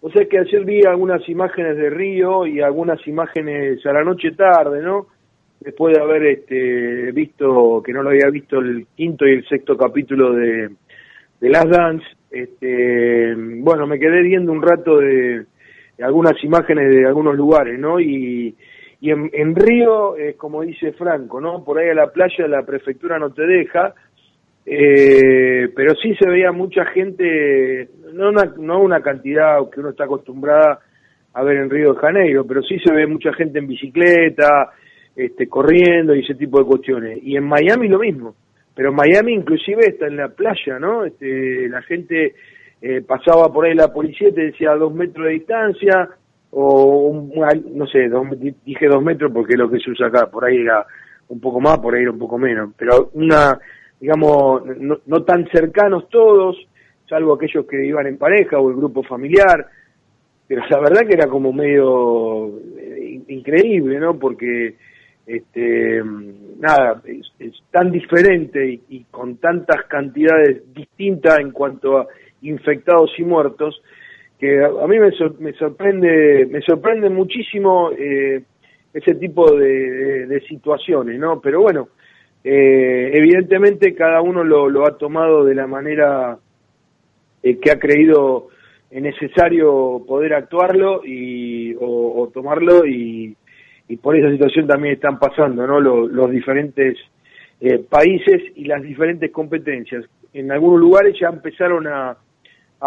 o 0.00 0.10
sea 0.10 0.24
que 0.26 0.38
ayer 0.38 0.64
vi 0.64 0.82
algunas 0.84 1.28
imágenes 1.28 1.76
de 1.76 1.90
Río 1.90 2.46
y 2.46 2.60
algunas 2.60 3.04
imágenes 3.06 3.84
a 3.86 3.92
la 3.92 4.02
noche 4.02 4.32
tarde, 4.32 4.82
¿no? 4.82 5.06
Después 5.60 5.96
de 5.96 6.02
haber 6.02 6.26
este, 6.26 7.12
visto, 7.12 7.82
que 7.84 7.92
no 7.92 8.02
lo 8.02 8.10
había 8.10 8.28
visto, 8.30 8.58
el 8.58 8.86
quinto 8.96 9.26
y 9.26 9.34
el 9.34 9.48
sexto 9.48 9.76
capítulo 9.76 10.32
de, 10.32 10.70
de 11.40 11.48
las 11.48 11.68
Dance, 11.68 12.06
este, 12.30 13.34
bueno, 13.36 13.86
me 13.86 13.98
quedé 13.98 14.22
viendo 14.22 14.52
un 14.52 14.62
rato 14.62 14.98
de, 14.98 15.44
algunas 16.00 16.42
imágenes 16.44 16.90
de 16.90 17.06
algunos 17.06 17.36
lugares, 17.36 17.78
¿no? 17.78 17.98
Y, 18.00 18.54
en, 19.00 19.54
Río, 19.54 20.16
es 20.16 20.36
como 20.36 20.62
dice 20.62 20.92
Franco, 20.92 21.40
¿no? 21.40 21.64
Por 21.64 21.78
ahí 21.78 21.88
a 21.88 21.94
la 21.94 22.10
playa 22.10 22.48
la 22.48 22.66
prefectura 22.66 23.18
no 23.18 23.32
te 23.32 23.46
deja, 23.46 23.94
eh, 24.66 25.68
pero 25.74 25.94
sí 25.94 26.14
se 26.16 26.28
veía 26.28 26.50
mucha 26.52 26.84
gente, 26.86 27.88
no 28.12 28.30
una, 28.30 28.52
no 28.58 28.80
una 28.80 29.00
cantidad 29.00 29.58
que 29.70 29.80
uno 29.80 29.90
está 29.90 30.04
acostumbrada 30.04 30.80
a 31.32 31.42
ver 31.44 31.58
en 31.58 31.70
Río 31.70 31.94
de 31.94 32.00
Janeiro, 32.00 32.44
pero 32.44 32.62
sí 32.62 32.78
se 32.80 32.92
ve 32.92 33.06
mucha 33.06 33.32
gente 33.32 33.60
en 33.60 33.68
bicicleta, 33.68 34.70
este, 35.14 35.48
corriendo 35.48 36.14
y 36.14 36.20
ese 36.20 36.34
tipo 36.34 36.58
de 36.58 36.66
cuestiones. 36.66 37.18
Y 37.22 37.36
en 37.36 37.44
Miami 37.44 37.88
lo 37.88 38.00
mismo 38.00 38.34
pero 38.78 38.92
Miami 38.92 39.34
inclusive 39.34 39.88
está 39.88 40.06
en 40.06 40.18
la 40.18 40.28
playa, 40.28 40.78
¿no? 40.78 41.04
Este, 41.04 41.68
la 41.68 41.82
gente 41.82 42.36
eh, 42.80 43.00
pasaba 43.00 43.52
por 43.52 43.64
ahí 43.64 43.74
la 43.74 43.92
policía 43.92 44.32
te 44.32 44.42
decía 44.42 44.70
dos 44.76 44.94
metros 44.94 45.26
de 45.26 45.32
distancia, 45.32 46.08
o 46.52 47.28
no 47.74 47.86
sé, 47.88 48.08
dije 48.64 48.86
dos 48.86 49.02
metros 49.02 49.32
porque 49.32 49.54
es 49.54 49.58
lo 49.58 49.68
que 49.68 49.80
se 49.80 49.90
usa 49.90 50.06
acá, 50.06 50.30
por 50.30 50.44
ahí 50.44 50.58
era 50.58 50.86
un 51.26 51.40
poco 51.40 51.58
más, 51.58 51.80
por 51.80 51.96
ahí 51.96 52.02
era 52.02 52.12
un 52.12 52.20
poco 52.20 52.38
menos, 52.38 52.70
pero 52.78 53.10
una, 53.14 53.58
digamos, 53.98 54.62
no, 54.78 55.24
tan 55.24 55.48
cercanos 55.48 56.08
todos, 56.08 56.56
salvo 57.08 57.34
aquellos 57.34 57.66
que 57.66 57.84
iban 57.84 58.06
en 58.06 58.16
pareja 58.16 58.60
o 58.60 58.70
el 58.70 58.76
grupo 58.76 59.02
familiar, 59.02 59.66
pero 60.46 60.62
la 60.70 60.78
verdad 60.78 61.04
que 61.04 61.14
era 61.14 61.26
como 61.26 61.52
medio 61.52 62.60
eh, 62.78 63.22
increíble, 63.26 63.98
¿no? 63.98 64.16
Porque 64.16 64.76
este, 65.26 66.00
nada, 66.58 67.00
es, 67.04 67.54
tan 67.70 67.90
diferente 67.90 68.80
y, 68.88 69.04
con 69.10 69.36
tantas 69.36 69.84
cantidades 69.86 70.62
distintas 70.74 71.38
en 71.38 71.52
cuanto 71.52 71.98
a 71.98 72.06
infectados 72.42 73.10
y 73.18 73.24
muertos, 73.24 73.80
que 74.38 74.62
a, 74.64 74.86
mí 74.86 74.98
me, 74.98 75.10
me, 75.38 75.52
sorprende, 75.54 76.46
me 76.46 76.60
sorprende 76.62 77.10
muchísimo 77.10 77.90
eh, 77.92 78.42
ese 78.92 79.14
tipo 79.14 79.52
de, 79.52 80.42
situaciones, 80.48 81.18
¿no? 81.18 81.40
Pero 81.40 81.60
bueno, 81.60 81.88
eh, 82.44 83.10
evidentemente 83.12 83.94
cada 83.94 84.20
uno 84.20 84.44
lo, 84.44 84.68
lo, 84.68 84.86
ha 84.86 84.96
tomado 84.96 85.44
de 85.44 85.54
la 85.54 85.66
manera 85.66 86.38
eh, 87.42 87.58
que 87.58 87.70
ha 87.70 87.78
creído 87.78 88.48
necesario 88.90 90.02
poder 90.06 90.34
actuarlo 90.34 91.02
y, 91.04 91.74
o 91.78 92.30
tomarlo 92.32 92.86
y 92.86 93.36
y 93.88 93.96
por 93.96 94.16
esa 94.16 94.30
situación 94.30 94.66
también 94.66 94.94
están 94.94 95.18
pasando 95.18 95.66
¿no? 95.66 95.80
los, 95.80 96.30
diferentes 96.30 96.96
eh, 97.60 97.78
países 97.78 98.42
y 98.56 98.64
las 98.64 98.82
diferentes 98.82 99.30
competencias. 99.32 100.04
En 100.32 100.52
algunos 100.52 100.80
lugares 100.80 101.16
ya 101.20 101.28
empezaron 101.28 101.86
a, 101.86 102.16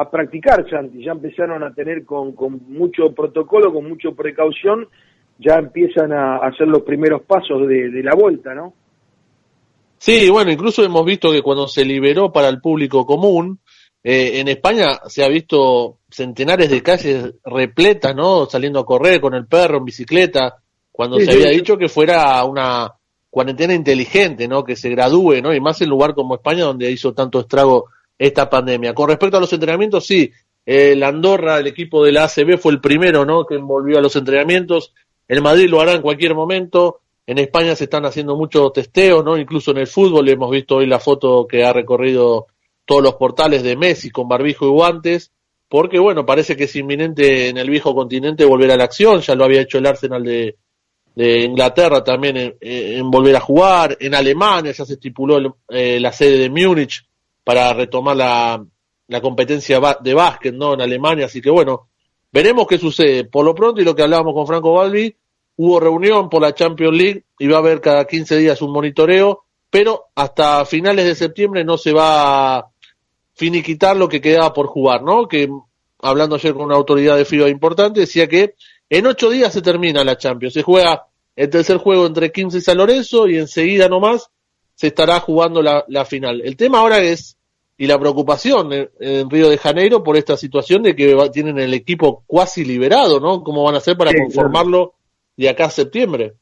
practicar, 0.10 0.70
Santi, 0.70 1.04
ya 1.04 1.12
empezaron 1.12 1.64
a 1.64 1.74
tener 1.74 2.06
con, 2.06 2.34
con 2.34 2.62
mucho 2.70 3.14
protocolo, 3.14 3.74
con 3.74 3.90
mucha 3.90 4.12
precaución, 4.12 4.88
ya 5.38 5.56
empiezan 5.56 6.14
a 6.14 6.38
hacer 6.38 6.68
los 6.68 6.84
primeros 6.84 7.24
pasos 7.24 7.68
de, 7.68 7.90
de 7.90 8.04
la 8.04 8.16
vuelta, 8.16 8.54
¿no? 8.54 8.74
Sí, 9.98 10.30
bueno, 10.30 10.52
incluso 10.52 10.84
hemos 10.84 11.06
visto 11.06 11.32
que 11.32 11.42
cuando 11.42 11.68
se 11.68 11.86
liberó 11.86 12.32
para 12.32 12.48
el 12.48 12.60
público 12.60 13.06
común, 13.06 13.60
eh, 14.04 14.40
en 14.40 14.48
España 14.48 15.00
se 15.08 15.24
ha 15.24 15.28
visto 15.28 16.00
centenares 16.10 16.72
de 16.72 16.82
calles 16.82 17.36
repletas, 17.46 18.16
¿no? 18.16 18.48
Saliendo 18.48 18.80
a 18.80 18.86
correr 18.86 19.22
con 19.22 19.36
el 19.36 19.46
perro 19.46 19.78
en 19.78 19.86
bicicleta, 19.86 20.56
cuando 20.92 21.20
se 21.20 21.32
había 21.32 21.50
dicho 21.50 21.78
que 21.78 21.90
fuera 21.90 22.44
una 22.44 22.94
cuarentena 23.30 23.74
inteligente, 23.74 24.48
¿no? 24.48 24.64
Que 24.64 24.76
se 24.76 24.90
gradúe, 24.90 25.42
¿no? 25.42 25.54
Y 25.54 25.62
más 25.62 25.82
en 25.82 25.90
lugar 25.90 26.14
como 26.14 26.36
España 26.36 26.66
donde 26.66 26.92
hizo 26.92 27.14
tanto 27.14 27.40
estrago 27.40 27.86
esta 28.18 28.50
pandemia. 28.50 28.94
Con 28.94 29.10
respecto 29.10 29.38
a 29.38 29.40
los 29.40 29.54
entrenamientos, 29.54 30.06
sí, 30.06 30.32
el 30.66 31.02
Andorra, 31.02 31.60
el 31.60 31.68
equipo 31.68 32.04
de 32.04 32.12
la 32.12 32.26
ACB 32.26 32.58
fue 32.58 32.74
el 32.74 32.82
primero, 32.82 33.26
¿no? 33.26 33.46
Que 33.46 33.56
envolvió 33.56 33.98
a 33.98 34.02
los 34.02 34.16
entrenamientos. 34.16 34.94
El 35.28 35.42
Madrid 35.42 35.70
lo 35.70 35.80
hará 35.80 35.94
en 35.94 36.02
cualquier 36.02 36.36
momento. 36.36 37.00
En 37.26 37.38
España 37.38 37.76
se 37.76 37.86
están 37.86 38.06
haciendo 38.06 38.36
muchos 38.36 38.74
testeos, 38.74 39.24
¿no? 39.24 39.38
Incluso 39.38 39.72
en 39.72 39.78
el 39.78 39.88
fútbol 39.88 40.28
hemos 40.28 40.52
visto 40.52 40.76
hoy 40.78 40.88
la 40.88 41.00
foto 41.00 41.48
que 41.48 41.64
ha 41.64 41.72
recorrido 41.72 42.48
todos 42.86 43.02
los 43.02 43.16
portales 43.16 43.64
de 43.64 43.78
Messi 43.78 44.10
con 44.10 44.28
barbijo 44.28 44.66
y 44.66 44.70
guantes, 44.70 45.32
porque 45.70 46.00
bueno, 46.00 46.26
parece 46.26 46.58
que 46.58 46.66
es 46.66 46.76
inminente 46.76 47.48
en 47.48 47.58
el 47.58 47.70
viejo 47.70 47.96
continente 47.96 48.44
volver 48.44 48.72
a 48.72 48.78
la 48.78 48.84
acción, 48.84 49.22
ya 49.22 49.36
lo 49.36 49.46
había 49.46 49.62
hecho 49.62 49.78
el 49.78 49.86
Arsenal 49.86 50.24
de, 50.24 50.58
de 51.16 51.44
Inglaterra 51.44 52.04
también 52.04 52.58
en, 52.60 53.12
volver 53.12 53.36
a 53.36 53.42
jugar, 53.42 53.98
en 54.00 54.16
Alemania 54.16 54.72
ya 54.72 54.86
se 54.86 54.94
estipuló 54.94 55.58
eh, 55.70 56.00
la 56.00 56.12
sede 56.12 56.38
de 56.38 56.50
Múnich 56.50 57.06
para 57.44 57.74
retomar 57.74 58.16
la, 58.16 58.64
la 59.08 59.22
competencia 59.22 59.80
de 60.02 60.14
básquet 60.14 60.54
¿no? 60.54 60.74
en 60.74 60.82
Alemania, 60.82 61.26
así 61.26 61.42
que 61.42 61.50
bueno, 61.50 61.90
veremos 62.32 62.66
qué 62.68 62.78
sucede. 62.78 63.26
Por 63.26 63.46
lo 63.46 63.54
pronto, 63.54 63.82
y 63.82 63.84
lo 63.84 63.96
que 63.96 64.04
hablábamos 64.04 64.34
con 64.34 64.48
Franco 64.48 64.74
Balbi, 64.74 65.16
hubo 65.58 65.80
reunión 65.80 66.30
por 66.30 66.42
la 66.42 66.56
Champions 66.56 66.96
League 66.96 67.26
y 67.38 67.48
va 67.48 67.58
a 67.58 67.60
haber 67.60 67.82
cada 67.82 68.06
15 68.06 68.38
días 68.38 68.62
un 68.62 68.72
monitoreo, 68.72 69.44
pero 69.70 70.06
hasta 70.16 70.66
finales 70.66 71.06
de 71.06 71.16
septiembre 71.16 71.64
no 71.64 71.78
se 71.78 71.92
va 71.92 72.58
a 72.58 72.68
finiquitar 73.34 73.98
lo 73.98 74.08
que 74.08 74.22
quedaba 74.22 74.54
por 74.54 74.68
jugar, 74.68 75.04
¿no? 75.04 75.28
Que 75.28 75.50
hablando 76.00 76.36
ayer 76.36 76.54
con 76.54 76.64
una 76.64 76.76
autoridad 76.76 77.18
de 77.18 77.26
FIBA 77.26 77.50
importante, 77.50 78.02
decía 78.02 78.28
que 78.28 78.56
en 78.92 79.08
ocho 79.08 79.30
días 79.30 79.54
se 79.54 79.62
termina 79.62 80.04
la 80.04 80.18
Champions. 80.18 80.54
Se 80.54 80.64
juega 80.64 81.08
el 81.38 81.50
tercer 81.50 81.78
juego 81.78 82.06
entre 82.06 82.30
15 82.30 82.58
y 82.58 82.62
San 82.62 82.78
Lorenzo 82.78 83.26
y 83.26 83.38
enseguida 83.38 83.88
nomás 83.88 84.30
se 84.76 84.88
estará 84.88 85.22
jugando 85.22 85.62
la, 85.62 86.06
final. 86.06 86.42
El 86.42 86.58
tema 86.58 86.80
ahora 86.80 87.00
es, 87.00 87.38
y 87.78 87.88
la 87.88 87.98
preocupación 87.98 88.74
en, 88.74 89.30
Río 89.30 89.50
de 89.50 89.58
Janeiro 89.58 90.04
por 90.04 90.18
esta 90.18 90.36
situación 90.36 90.84
de 90.84 90.94
que 90.94 91.16
tienen 91.32 91.58
el 91.58 91.74
equipo 91.74 92.24
cuasi 92.28 92.66
liberado, 92.66 93.22
¿no? 93.22 93.44
¿Cómo 93.44 93.64
van 93.64 93.76
a 93.76 93.78
hacer 93.78 93.96
para 93.96 94.12
conformarlo 94.14 94.96
de 95.38 95.48
acá 95.48 95.66
a 95.66 95.70
septiembre? 95.70 96.34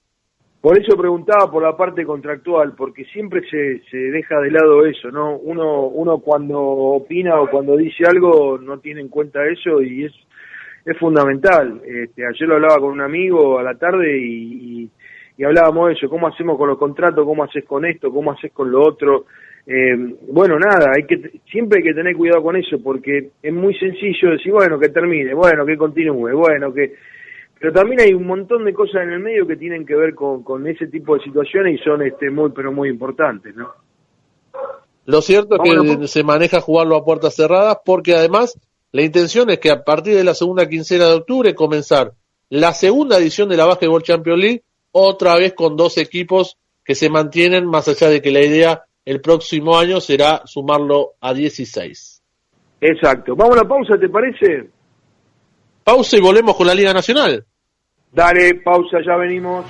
Por 0.60 0.76
eso 0.76 0.98
preguntaba 0.98 1.52
por 1.52 1.62
la 1.62 1.78
parte 1.78 2.04
contractual, 2.04 2.74
porque 2.76 3.06
siempre 3.06 3.42
se, 3.48 3.84
se 3.92 3.98
deja 3.98 4.40
de 4.40 4.52
lado 4.52 4.88
eso, 4.88 5.12
¿no? 5.12 5.38
Uno, 5.38 5.86
uno 5.86 6.18
cuando 6.18 6.60
opina 6.60 7.40
o 7.40 7.50
cuando 7.50 7.78
dice 7.78 8.06
algo 8.08 8.58
no 8.58 8.80
tiene 8.80 9.02
en 9.02 9.10
cuenta 9.10 9.46
eso 9.46 9.82
y 9.82 10.06
es, 10.06 10.14
es 10.86 10.98
fundamental. 10.98 11.82
Este, 11.86 12.26
ayer 12.26 12.48
lo 12.48 12.56
hablaba 12.56 12.80
con 12.80 12.92
un 12.92 13.02
amigo 13.02 13.60
a 13.60 13.64
la 13.64 13.76
tarde 13.76 14.18
y, 14.18 14.90
y, 15.38 15.44
hablábamos 15.44 15.88
de 15.88 15.94
eso, 15.94 16.10
cómo 16.10 16.28
hacemos 16.28 16.58
con 16.58 16.68
los 16.68 16.78
contratos, 16.78 17.26
cómo 17.26 17.44
haces 17.44 17.64
con 17.66 17.86
esto, 17.86 18.12
cómo 18.12 18.32
haces 18.32 18.52
con 18.52 18.70
lo 18.72 18.82
otro. 18.82 19.26
Eh, 19.66 19.96
bueno, 20.32 20.58
nada, 20.60 20.92
hay 20.96 21.06
que 21.06 21.40
siempre 21.50 21.80
hay 21.80 21.84
que 21.84 21.94
tener 21.94 22.16
cuidado 22.16 22.44
con 22.44 22.56
eso 22.56 22.82
porque 22.84 23.30
es 23.42 23.54
muy 23.54 23.74
sencillo 23.78 24.32
decir, 24.32 24.52
bueno, 24.52 24.80
que 24.80 24.90
termine, 24.90 25.34
bueno, 25.34 25.66
que 25.66 25.78
continúe, 25.78 26.36
bueno, 26.36 26.74
que 26.74 26.94
pero 27.60 27.74
también 27.74 28.00
hay 28.00 28.14
un 28.14 28.26
montón 28.26 28.64
de 28.64 28.74
cosas 28.74 29.04
en 29.04 29.12
el 29.12 29.20
medio 29.20 29.46
que 29.46 29.58
tienen 29.58 29.86
que 29.86 29.96
ver 29.96 30.16
con, 30.16 30.44
con 30.44 30.66
ese 30.66 30.88
tipo 30.88 31.16
de 31.16 31.24
situaciones 31.24 31.80
y 31.80 31.84
son 31.84 32.02
este 32.02 32.30
muy 32.30 32.52
pero 32.52 32.72
muy 32.72 32.90
importantes, 32.90 33.54
¿no? 33.56 33.70
Lo 35.06 35.22
cierto 35.22 35.56
es 35.56 35.98
que 35.98 36.08
se 36.08 36.24
maneja 36.24 36.62
jugarlo 36.62 36.96
a 36.96 37.04
puertas 37.04 37.36
cerradas 37.36 37.80
porque 37.84 38.14
además 38.14 38.60
la 38.92 39.04
intención 39.04 39.50
es 39.50 39.60
que 39.60 39.70
a 39.70 39.84
partir 39.84 40.16
de 40.16 40.24
la 40.24 40.34
segunda 40.34 40.68
quincena 40.68 41.06
de 41.06 41.14
octubre 41.14 41.54
comenzar 41.54 42.14
la 42.50 42.74
segunda 42.74 43.18
edición 43.18 43.50
de 43.50 43.58
la 43.58 43.66
Basketball 43.66 44.04
Champions 44.04 44.40
League 44.40 44.64
otra 44.92 45.36
vez 45.36 45.54
con 45.54 45.78
dos 45.78 45.98
equipos 45.98 46.58
que 46.84 46.96
se 46.96 47.10
mantienen 47.10 47.68
más 47.68 47.88
allá 47.88 48.10
de 48.10 48.22
que 48.22 48.32
la 48.32 48.42
idea 48.42 48.84
el 49.06 49.22
próximo 49.22 49.78
año 49.78 50.02
será 50.02 50.42
sumarlo 50.46 51.14
a 51.22 51.34
16. 51.34 52.24
Exacto. 52.82 53.36
Vamos 53.36 53.58
a 53.58 53.64
la 53.64 53.68
pausa, 53.68 53.98
¿te 54.00 54.10
parece? 54.10 54.70
Pausa 55.84 56.18
y 56.18 56.22
volvemos 56.22 56.56
con 56.56 56.68
la 56.68 56.74
Liga 56.74 56.94
Nacional. 56.94 57.46
Dale, 58.12 58.56
pausa, 58.56 58.98
ya 59.06 59.16
venimos. 59.18 59.66